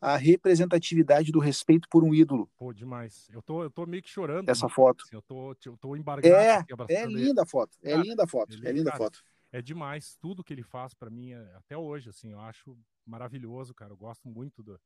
[0.00, 2.48] a representatividade do respeito por um ídolo.
[2.56, 3.28] Pô, demais.
[3.30, 4.48] Eu tô, eu tô meio que chorando.
[4.48, 5.04] Essa foto.
[5.04, 6.34] Assim, eu tô, eu tô embargado.
[6.34, 7.76] É, é linda a foto.
[7.82, 8.54] É linda a foto.
[8.54, 9.22] Ele, é linda a foto.
[9.52, 10.16] É demais.
[10.22, 12.74] Tudo que ele faz para mim, é, até hoje, assim, eu acho
[13.06, 13.92] maravilhoso, cara.
[13.92, 14.80] Eu gosto muito do,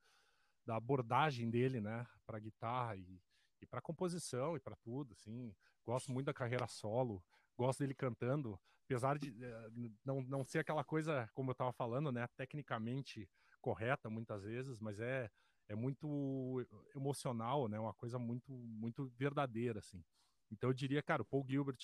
[0.64, 3.20] da abordagem dele, né, para guitarra e,
[3.60, 5.54] e para composição e para tudo, assim.
[5.84, 7.24] Gosto muito da carreira solo,
[7.56, 9.70] gosto dele cantando, apesar de eh,
[10.04, 13.28] não, não ser aquela coisa, como eu estava falando, né, tecnicamente
[13.60, 15.30] correta muitas vezes, mas é
[15.68, 16.66] é muito
[16.96, 20.04] emocional, né, uma coisa muito muito verdadeira, assim.
[20.50, 21.78] Então eu diria, cara, o Paul Gilbert,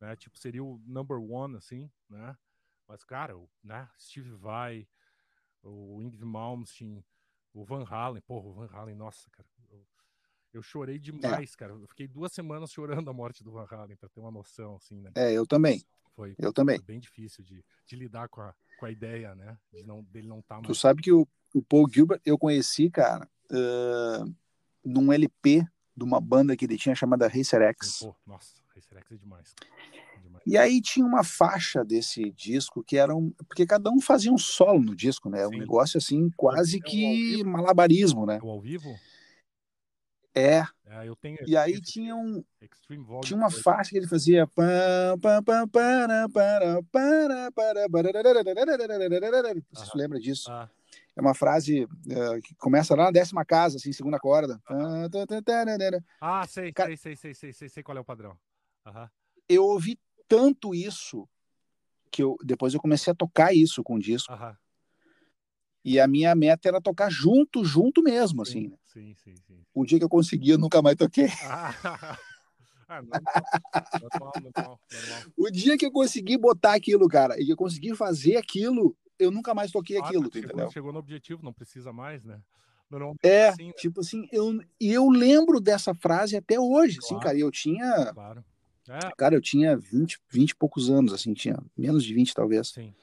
[0.00, 2.36] né, tipo seria o number one, assim, né?
[2.86, 3.34] Mas cara,
[3.64, 4.86] né, Steve Vai,
[5.64, 7.04] o Ingrid Malmsteen,
[7.52, 9.48] o Van Halen, porra, o Van Halen, nossa, cara.
[9.70, 9.86] Eu,
[10.52, 11.56] eu chorei demais, é.
[11.56, 11.72] cara.
[11.72, 15.00] Eu fiquei duas semanas chorando a morte do Van Halen, para ter uma noção, assim,
[15.00, 15.10] né?
[15.14, 15.82] É, eu também.
[16.14, 16.76] Foi, eu também.
[16.76, 19.58] Foi bem difícil de, de lidar com a, com a ideia, né?
[19.72, 20.66] De não, dele não estar tá mais...
[20.66, 24.34] Tu sabe que o, o Paul Gilbert eu conheci, cara, uh,
[24.84, 27.98] num LP de uma banda que ele tinha chamada Racer X.
[28.00, 29.54] Pô, nossa, Racer X é demais.
[30.46, 33.30] E aí tinha uma faixa desse disco que era um.
[33.48, 35.46] Porque cada um fazia um solo no disco, né?
[35.46, 35.56] Sim.
[35.56, 38.38] Um negócio assim, quase que malabarismo, né?
[38.42, 38.94] O ao vivo?
[40.34, 40.66] É.
[40.86, 42.42] é eu tenho, e aí tinha, um,
[43.22, 44.48] tinha uma faixa que ele fazia.
[49.72, 50.50] Você se lembra disso?
[50.50, 50.68] Ah.
[51.16, 54.60] É uma frase uh, que começa lá na décima casa, assim, segunda corda.
[56.20, 58.36] Ah, sei, sei, sei, sei, sei, sei, sei qual é o padrão.
[58.86, 59.06] Uhum.
[59.48, 59.96] Eu ouvi
[60.28, 61.28] tanto isso
[62.10, 64.32] que eu depois eu comecei a tocar isso com o disco.
[65.84, 68.78] E a minha meta era tocar junto, junto mesmo, sim, assim.
[68.84, 69.66] Sim, sim, sim.
[69.74, 71.26] O dia que eu consegui, eu nunca mais toquei.
[72.86, 73.22] Ah, normal,
[74.02, 75.22] normal, normal.
[75.38, 79.30] O dia que eu consegui botar aquilo, cara, e que eu consegui fazer aquilo, eu
[79.30, 80.70] nunca mais toquei ah, aquilo, chegou, entendeu?
[80.70, 82.42] Chegou no objetivo, não precisa mais, né?
[83.22, 83.72] é, assim, né?
[83.72, 88.12] tipo assim, eu, eu lembro dessa frase até hoje, assim, claro, assim, cara, eu tinha...
[88.12, 88.44] Claro
[88.88, 89.10] é.
[89.16, 92.68] Cara, eu tinha 20, 20 e poucos anos, assim, tinha menos de 20 talvez.
[92.68, 92.94] Sim.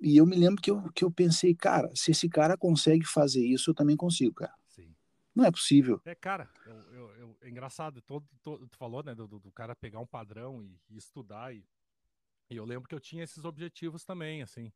[0.00, 3.44] E eu me lembro que eu, que eu pensei, cara, se esse cara consegue fazer
[3.44, 4.54] isso, eu também consigo, cara.
[4.68, 4.94] Sim.
[5.34, 6.00] Não é possível.
[6.04, 9.74] É, cara, eu, eu, eu, é engraçado, todo, todo, tu falou, né, do, do, cara
[9.74, 11.64] pegar um padrão e, e estudar, e,
[12.50, 14.70] e, eu lembro que eu tinha esses objetivos também, assim.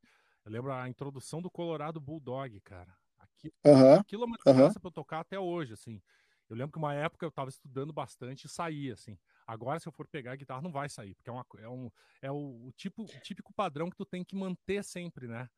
[0.44, 2.96] Eu lembro a introdução do Colorado Bulldog, cara.
[3.64, 3.94] Uhum.
[3.94, 4.80] aquilo é uma diferença uhum.
[4.80, 6.00] pra eu tocar até hoje, assim.
[6.48, 9.18] Eu lembro que uma época eu tava estudando bastante e saía, assim.
[9.48, 11.90] Agora, se eu for pegar a guitarra, não vai sair, porque é, uma, é, um,
[12.20, 15.48] é o, o, tipo, o típico padrão que tu tem que manter sempre, né?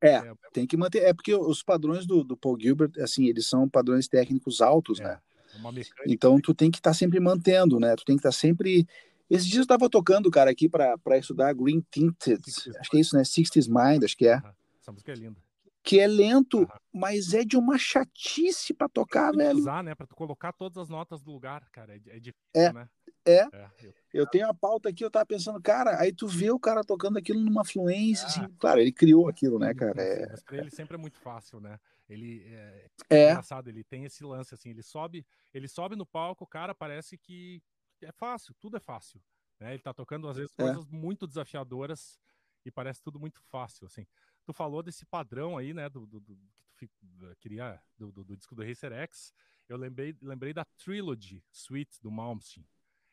[0.00, 1.02] É, é, tem que manter.
[1.02, 5.02] É porque os padrões do, do Paul Gilbert, assim, eles são padrões técnicos altos, é,
[5.04, 5.20] né?
[5.52, 6.04] É.
[6.06, 7.96] Então tu tem que estar tá sempre mantendo, né?
[7.96, 8.86] Tu tem que estar tá sempre.
[9.28, 12.40] Esses dias eu tava tocando, cara, aqui para estudar Green Tinted.
[12.78, 13.22] Acho que é isso, né?
[13.22, 14.40] 60s Mind, acho que é.
[14.80, 15.49] Essa música é linda
[15.82, 19.58] que é lento, mas é de uma chatice para tocar, velho.
[19.58, 22.88] Usar, né, para colocar todas as notas do lugar, cara, é, é difícil, é, né?
[23.24, 23.40] É.
[23.40, 23.94] é eu...
[24.12, 24.26] eu...
[24.26, 27.40] tenho a pauta aqui, eu tava pensando, cara, aí tu vê o cara tocando aquilo
[27.40, 30.00] numa fluência, assim, claro, ele criou aquilo, né, cara?
[30.02, 30.28] É...
[30.30, 31.78] Mas pra ele sempre é muito fácil, né?
[32.08, 33.30] Ele é, é.
[33.30, 35.24] engraçado, ele tem esse lance assim, ele sobe,
[35.54, 37.62] ele sobe no palco, o cara parece que
[38.02, 39.22] é fácil, tudo é fácil,
[39.60, 39.72] né?
[39.72, 42.18] Ele tá tocando às vezes coisas muito desafiadoras
[42.64, 44.04] e parece tudo muito fácil, assim
[44.44, 46.38] tu falou desse padrão aí, né, do, do, do
[46.76, 49.34] que tu queria, do, do, do, disco do Racer X,
[49.68, 52.66] eu lembrei, lembrei da Trilogy Suite do Malmsteen.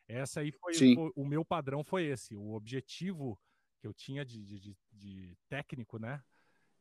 [0.06, 3.38] Essa aí foi, foi, o meu padrão foi esse, o objetivo
[3.78, 6.22] que eu tinha de, de, de técnico, né,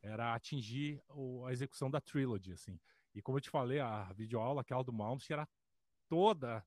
[0.01, 2.79] era atingir o, a execução da Trilogy, assim.
[3.13, 5.49] E como eu te falei, a videoaula, aquela do Malmsteen, era
[6.07, 6.65] toda,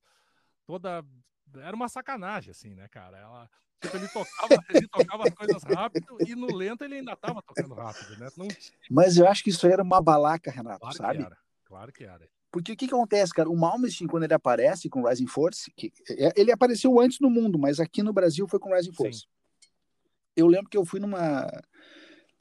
[0.67, 1.05] toda,
[1.57, 3.17] era uma sacanagem, assim, né, cara?
[3.19, 3.51] Ela,
[3.81, 7.75] Tipo, ele tocava, ele tocava as coisas rápido e no lento ele ainda estava tocando
[7.75, 8.29] rápido, né?
[8.37, 8.49] Não...
[8.91, 11.19] Mas eu acho que isso era uma balaca, Renato, claro sabe?
[11.19, 11.39] Que era.
[11.65, 12.29] Claro que era.
[12.53, 13.49] Porque o que, que acontece, cara?
[13.49, 17.59] O Malmsteen, quando ele aparece com Rising Force, que, é, ele apareceu antes no mundo,
[17.59, 19.21] mas aqui no Brasil foi com Rising Force.
[19.21, 19.27] Sim.
[20.37, 21.49] Eu lembro que eu fui numa.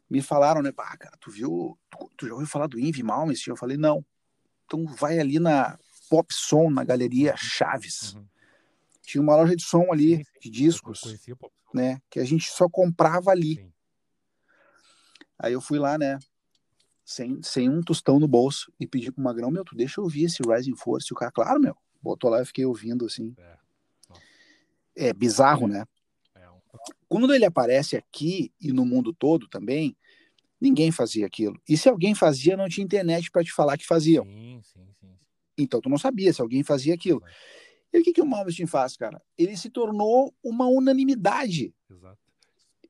[0.10, 0.72] Me falaram, né?
[0.72, 1.78] Pá, cara, tu viu.
[1.90, 3.54] Tu, tu já ouviu falar do Invi Malmsteen?
[3.54, 4.04] Eu falei, não.
[4.66, 5.78] Então vai ali na
[6.10, 8.16] Pop Som, na Galeria Chaves.
[8.16, 8.26] Uhum
[9.12, 10.40] tinha uma loja de som ali, sim, sim.
[10.42, 11.36] de discos, conhecia,
[11.74, 12.02] né?
[12.10, 13.56] Que a gente só comprava ali.
[13.56, 13.74] Sim.
[15.38, 16.20] Aí eu fui lá, né?
[17.10, 20.26] sem, sem um tostão no bolso, e pedi pro Magrão, meu, tu deixa eu ouvir
[20.26, 21.08] esse Rising Force.
[21.10, 23.34] E o cara, claro, meu, botou lá e fiquei ouvindo, assim.
[24.96, 25.86] É, é bizarro, né?
[26.36, 26.48] É
[27.08, 29.98] Quando ele aparece aqui e no mundo todo também,
[30.62, 31.60] ninguém fazia aquilo.
[31.68, 34.24] E se alguém fazia, não tinha internet para te falar que faziam.
[34.26, 35.18] Sim, sim, sim.
[35.58, 37.24] Então tu não sabia se alguém fazia aquilo.
[37.92, 39.22] E o que, que o Malmsteen faz, cara?
[39.38, 41.74] Ele se tornou uma unanimidade.
[41.90, 42.20] Exato.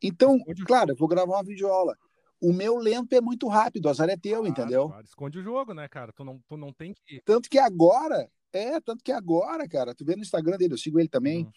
[0.01, 1.97] Então, claro, eu vou gravar uma videoaula.
[2.41, 4.87] O meu lento é muito rápido, o azar é teu, claro, entendeu?
[4.87, 5.05] Claro.
[5.05, 6.13] Esconde o jogo, né, cara?
[6.13, 7.21] Tu não, tu não tem que.
[7.25, 10.99] Tanto que agora, é, tanto que agora, cara, tu vê no Instagram dele, eu sigo
[10.99, 11.43] ele também.
[11.43, 11.51] Uhum.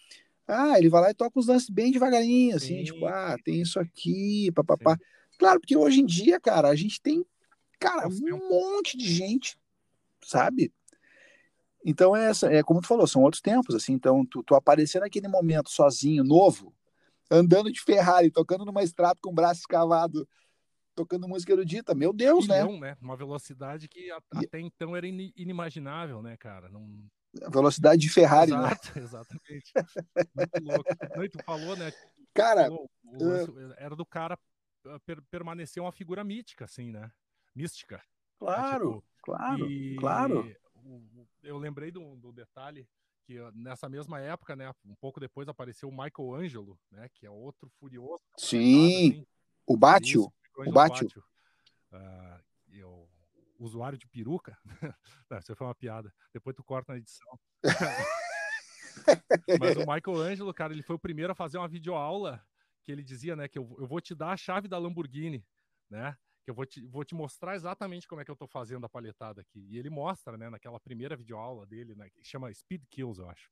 [0.46, 2.84] Ah, ele vai lá e toca os lances bem devagarinho, assim, Sim.
[2.84, 4.98] tipo, ah, tem isso aqui, papapá.
[5.38, 7.24] Claro, porque hoje em dia, cara, a gente tem,
[7.78, 9.56] cara, um monte de gente,
[10.24, 10.72] sabe?
[11.84, 15.00] Então, é, essa, é como tu falou, são outros tempos, assim, então tu, tu aparecer
[15.00, 16.72] naquele momento sozinho, novo,
[17.30, 20.28] andando de Ferrari, tocando numa estrada com o braço escavado,
[20.94, 22.62] tocando música erudita, meu Deus, né?
[22.62, 22.96] Milhão, né?
[23.00, 24.46] Uma velocidade que a, e...
[24.46, 26.68] até então era inimaginável, né, cara?
[26.68, 26.86] Não...
[27.50, 28.58] velocidade de Ferrari, né?
[28.58, 29.02] Exato, né?
[29.02, 29.72] Exatamente.
[30.36, 30.90] Muito louco.
[31.16, 31.92] Não, tu falou, né?
[32.34, 33.74] Cara, falou, uh...
[33.76, 34.38] era do cara
[34.86, 37.10] ah, per permanecer uma figura mítica, assim, né?
[37.54, 38.02] Mística.
[38.38, 39.96] Claro, tipo, claro, e...
[39.96, 40.61] claro.
[41.42, 42.88] Eu lembrei do, do detalhe
[43.24, 47.30] que nessa mesma época, né, um pouco depois apareceu o Michael Angelo, né, que é
[47.30, 48.22] outro furioso.
[48.36, 49.26] Sim, assim.
[49.66, 51.08] o Bátio, o Bátio.
[51.92, 53.08] Uh, eu,
[53.58, 54.58] usuário de peruca,
[55.30, 57.38] Não, isso foi uma piada, depois tu corta na edição.
[59.60, 62.44] Mas o Michael Angelo, cara, ele foi o primeiro a fazer uma videoaula
[62.82, 65.46] que ele dizia, né, que eu, eu vou te dar a chave da Lamborghini,
[65.88, 68.84] né, que eu vou te, vou te mostrar exatamente como é que eu tô fazendo
[68.84, 69.66] a palhetada aqui.
[69.70, 73.50] E ele mostra, né, naquela primeira videoaula dele, né, que chama Speed Kills, eu acho.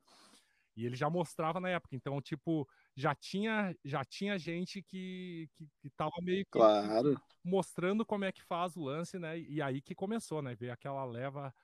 [0.76, 5.68] E ele já mostrava na época, então, tipo, já tinha, já tinha gente que, que,
[5.78, 7.20] que tava meio que claro.
[7.44, 9.38] mostrando como é que faz o lance, né?
[9.38, 10.54] E aí que começou, né?
[10.54, 11.54] Ver aquela leva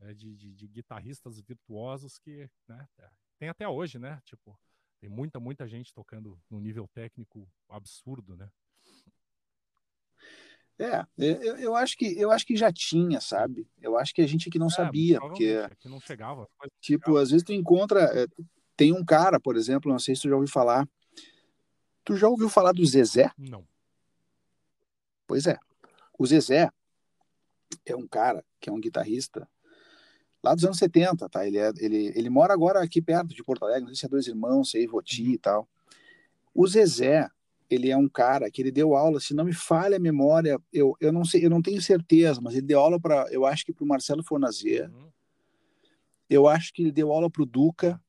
[0.00, 2.88] é, de, de, de, guitarristas virtuosos que, né?
[3.38, 4.20] Tem até hoje, né?
[4.24, 4.58] Tipo,
[5.00, 8.50] tem muita, muita gente tocando num nível técnico absurdo, né?
[10.78, 13.66] É, eu, eu, acho que eu acho que já tinha, sabe?
[13.80, 16.46] Eu acho que a gente aqui não é, sabia, porque que não chegava.
[16.80, 17.22] Tipo, chegava.
[17.22, 18.26] às vezes tu encontra, é,
[18.76, 20.86] tem um cara, por exemplo, não sei se tu já ouviu falar.
[22.04, 23.30] Tu já ouviu falar do Zezé?
[23.38, 23.66] Não.
[25.26, 25.58] Pois é.
[26.18, 26.70] O Zezé
[27.84, 29.48] é um cara que é um guitarrista
[30.46, 31.46] lá dos anos 70, tá?
[31.46, 34.08] Ele, é, ele, ele mora agora aqui perto de Porto Alegre, não sei se é
[34.08, 35.30] dois irmãos, se é Ivoti uhum.
[35.30, 35.68] e tal.
[36.54, 37.28] O Zezé,
[37.68, 40.96] ele é um cara que ele deu aula, se não me falha a memória, eu,
[41.00, 43.72] eu não sei, eu não tenho certeza, mas ele deu aula para, eu acho que
[43.72, 45.10] para o Marcelo Fornazier, uhum.
[46.30, 48.00] eu acho que ele deu aula para o Duca,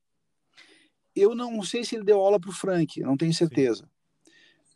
[1.14, 3.88] eu não sei se ele deu aula para o Frank, não tenho certeza,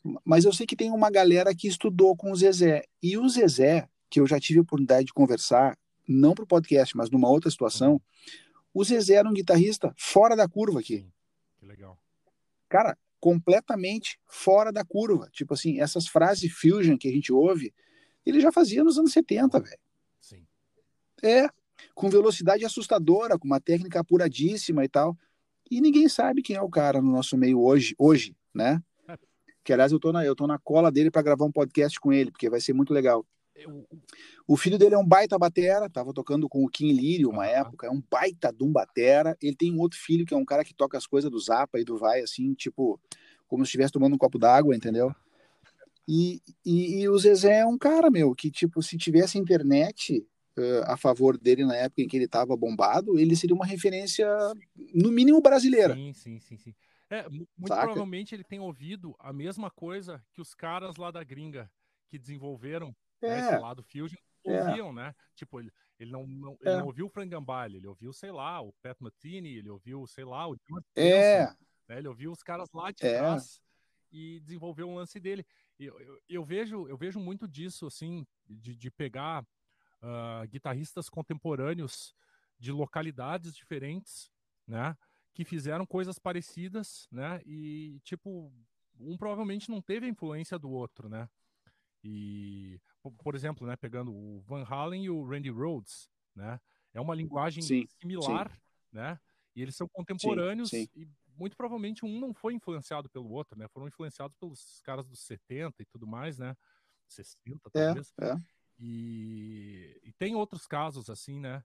[0.03, 0.17] Sim.
[0.25, 3.89] mas eu sei que tem uma galera que estudou com o Zezé, e o Zezé,
[4.11, 5.79] que eu já tive a oportunidade de conversar,
[6.09, 8.01] não para o podcast, mas numa outra situação, uhum.
[8.75, 11.07] o Zezé era um guitarrista fora da curva aqui.
[11.61, 11.97] Que legal.
[12.69, 15.29] Cara, completamente fora da curva.
[15.31, 17.73] Tipo assim, essas frases fusion que a gente ouve,
[18.27, 19.79] ele já fazia nos anos 70, velho.
[20.21, 20.45] Sim.
[21.23, 21.49] É,
[21.95, 25.17] com velocidade assustadora, com uma técnica apuradíssima e tal.
[25.71, 28.83] E ninguém sabe quem é o cara no nosso meio hoje, hoje, né?
[29.07, 29.17] É.
[29.63, 32.13] Que aliás eu tô na, eu tô na cola dele para gravar um podcast com
[32.13, 33.25] ele, porque vai ser muito legal.
[33.55, 33.87] Eu...
[34.47, 37.87] O filho dele é um baita batera, tava tocando com o Kim Lírio uma época,
[37.87, 39.37] é um baita de um batera.
[39.41, 41.79] Ele tem um outro filho que é um cara que toca as coisas do Zapa
[41.79, 43.01] e do Vai, assim, tipo,
[43.47, 45.15] como se estivesse tomando um copo d'água, entendeu?
[46.09, 50.27] E, e, e, o Zezé é um cara, meu, que, tipo, se tivesse internet
[50.59, 54.27] uh, a favor dele na época em que ele tava bombado, ele seria uma referência,
[54.93, 55.95] no mínimo, brasileira.
[55.95, 56.75] Sim, sim, sim, sim.
[57.09, 57.83] É, muito Saca?
[57.83, 61.71] provavelmente ele tem ouvido a mesma coisa que os caras lá da gringa
[62.09, 63.41] que desenvolveram né, é.
[63.41, 64.63] esse lado Fusion é.
[64.63, 64.93] ouviam, é.
[64.93, 65.15] né?
[65.35, 66.77] Tipo, ele, ele não, não, ele é.
[66.79, 70.25] não ouviu o Frank Gambale, ele ouviu, sei lá, o Pat Matini, ele ouviu, sei
[70.25, 71.43] lá, o John É.
[71.43, 71.57] Wilson,
[71.89, 71.99] né?
[71.99, 73.19] Ele ouviu os caras lá de é.
[73.19, 73.61] trás
[74.11, 75.47] e desenvolveu um lance dele.
[75.79, 79.43] Eu, eu, eu, vejo, eu vejo muito disso, assim, de, de pegar
[80.03, 82.15] uh, guitarristas contemporâneos
[82.59, 84.31] de localidades diferentes,
[84.67, 84.97] né?
[85.35, 87.41] Que fizeram coisas parecidas, né?
[87.47, 88.53] E, tipo,
[89.01, 91.29] um provavelmente não teve a influência do outro, né?
[92.05, 92.81] E,
[93.11, 96.61] por exemplo, né, pegando o Van Halen e o Randy Rhodes, né?
[96.95, 98.59] É uma linguagem sim, similar, sim.
[98.93, 99.19] né?
[99.57, 103.67] E eles são contemporâneos sim, e muito provavelmente um não foi influenciado pelo outro, né?
[103.69, 106.57] Foram influenciados pelos caras dos 70 e tudo mais, né?
[107.09, 108.13] 60 é, talvez.
[108.21, 108.37] É, é.
[108.79, 111.63] E, e, tem outros casos assim, né?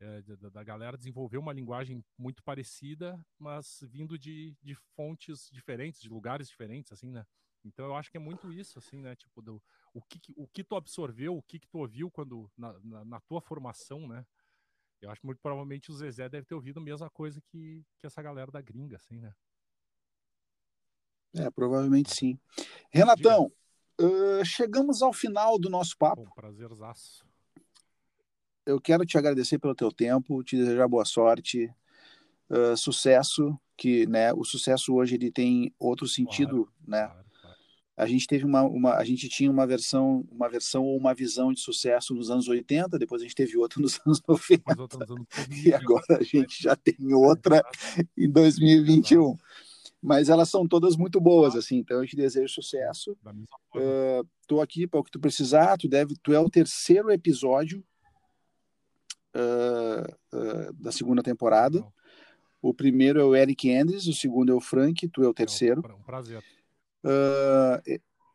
[0.00, 6.00] É, da, da, galera desenvolver uma linguagem muito parecida, mas vindo de, de fontes diferentes,
[6.00, 7.26] de lugares diferentes, assim, né?
[7.68, 9.14] Então eu acho que é muito isso, assim, né?
[9.14, 9.62] Tipo, do,
[9.94, 13.20] o, que, o que tu absorveu, o que, que tu ouviu quando na, na, na,
[13.20, 14.26] tua formação, né?
[15.00, 18.06] Eu acho que muito provavelmente o Zezé deve ter ouvido a mesma coisa que, que
[18.06, 19.32] essa galera da gringa, assim, né?
[21.34, 22.38] É, provavelmente sim.
[22.90, 23.52] Renatão,
[24.00, 26.22] uh, chegamos ao final do nosso papo.
[26.22, 27.24] Um prazerzaço.
[28.66, 31.72] Eu quero te agradecer pelo teu tempo, te desejar boa sorte,
[32.50, 37.06] uh, sucesso, que né, o sucesso hoje ele tem outro sentido, claro, né?
[37.06, 37.27] Claro.
[37.98, 41.52] A gente teve uma, uma, a gente tinha uma versão, uma versão ou uma visão
[41.52, 44.62] de sucesso nos anos 80, depois a gente teve outra nos anos 90.
[45.66, 47.62] e agora a gente já tem outra
[48.16, 49.36] em 2021
[50.00, 53.18] mas elas são todas muito boas, assim, então eu te desejo sucesso.
[54.40, 57.84] Estou uh, aqui para o que tu precisar, tu deve, tu é o terceiro episódio
[59.34, 61.84] uh, uh, da segunda temporada.
[62.62, 65.82] O primeiro é o Eric Andres, o segundo é o Frank, tu é o terceiro.
[65.84, 66.44] É um prazer.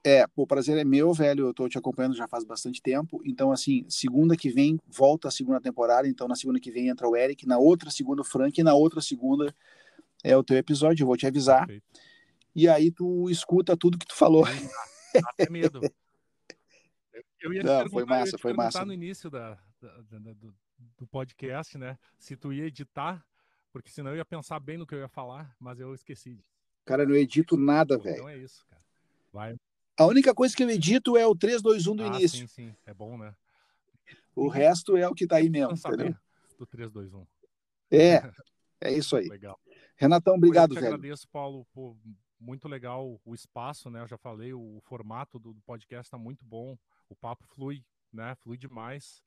[0.06, 1.46] É, o prazer é meu, velho.
[1.46, 3.22] Eu estou te acompanhando já faz bastante tempo.
[3.26, 6.08] Então, assim, segunda que vem volta a segunda temporada.
[6.08, 8.74] Então, na segunda que vem entra o Eric, na outra segunda o Frank, e na
[8.74, 9.54] outra segunda
[10.24, 11.68] é o teu episódio, eu vou te avisar.
[11.68, 11.84] Perfeito.
[12.56, 14.46] E aí tu escuta tudo que tu falou.
[14.46, 15.82] Dá até medo.
[17.42, 18.86] Eu ia Não, foi massa, foi massa.
[18.86, 20.56] no início da, da, da, do,
[20.98, 22.00] do podcast, né?
[22.18, 23.22] Se tu ia editar,
[23.70, 26.40] porque senão eu ia pensar bem no que eu ia falar, mas eu esqueci.
[26.86, 28.16] Cara, não edito nada, velho.
[28.16, 28.84] Então é isso, cara.
[29.32, 29.56] Vai.
[29.98, 32.40] A única coisa que eu edito é o 3, 2, 1 do ah, início.
[32.40, 32.76] Sim, sim.
[32.86, 33.34] É bom, né?
[34.36, 35.74] O resto é o que tá aí mesmo.
[35.74, 36.16] Entendeu?
[36.58, 37.28] Do 3, 2, 1.
[37.92, 38.32] É,
[38.82, 39.28] é isso aí.
[39.28, 39.60] Legal.
[39.96, 40.96] Renatão, obrigado, eu velho.
[40.96, 41.96] agradeço, Paulo, por
[42.40, 44.02] muito legal o espaço, né?
[44.02, 46.78] Eu já falei, o formato do, podcast está muito bom,
[47.08, 48.36] o papo flui, né?
[48.36, 49.22] Flui demais.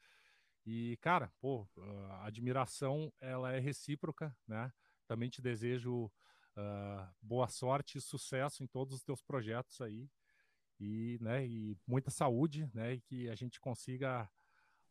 [0.67, 1.67] E, cara, pô,
[2.11, 4.73] a admiração, ela é recíproca, né?
[5.07, 6.11] Também te desejo
[6.57, 10.09] uh, boa sorte e sucesso em todos os teus projetos aí.
[10.79, 12.95] E, né, e muita saúde, né?
[12.95, 14.29] E que a gente consiga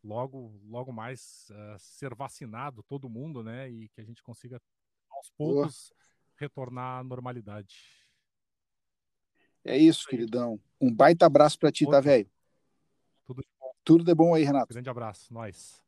[0.04, 3.70] logo, logo mais uh, ser vacinado, todo mundo, né?
[3.70, 4.60] E que a gente consiga
[5.12, 6.00] aos poucos Boa.
[6.38, 7.78] retornar à normalidade.
[9.64, 10.60] É isso, queridão.
[10.80, 12.30] Um baita abraço para ti, tá, velho?
[13.26, 13.72] Tudo de bom.
[13.84, 14.72] Tudo de bom aí, Renato.
[14.72, 15.85] Grande abraço, nós.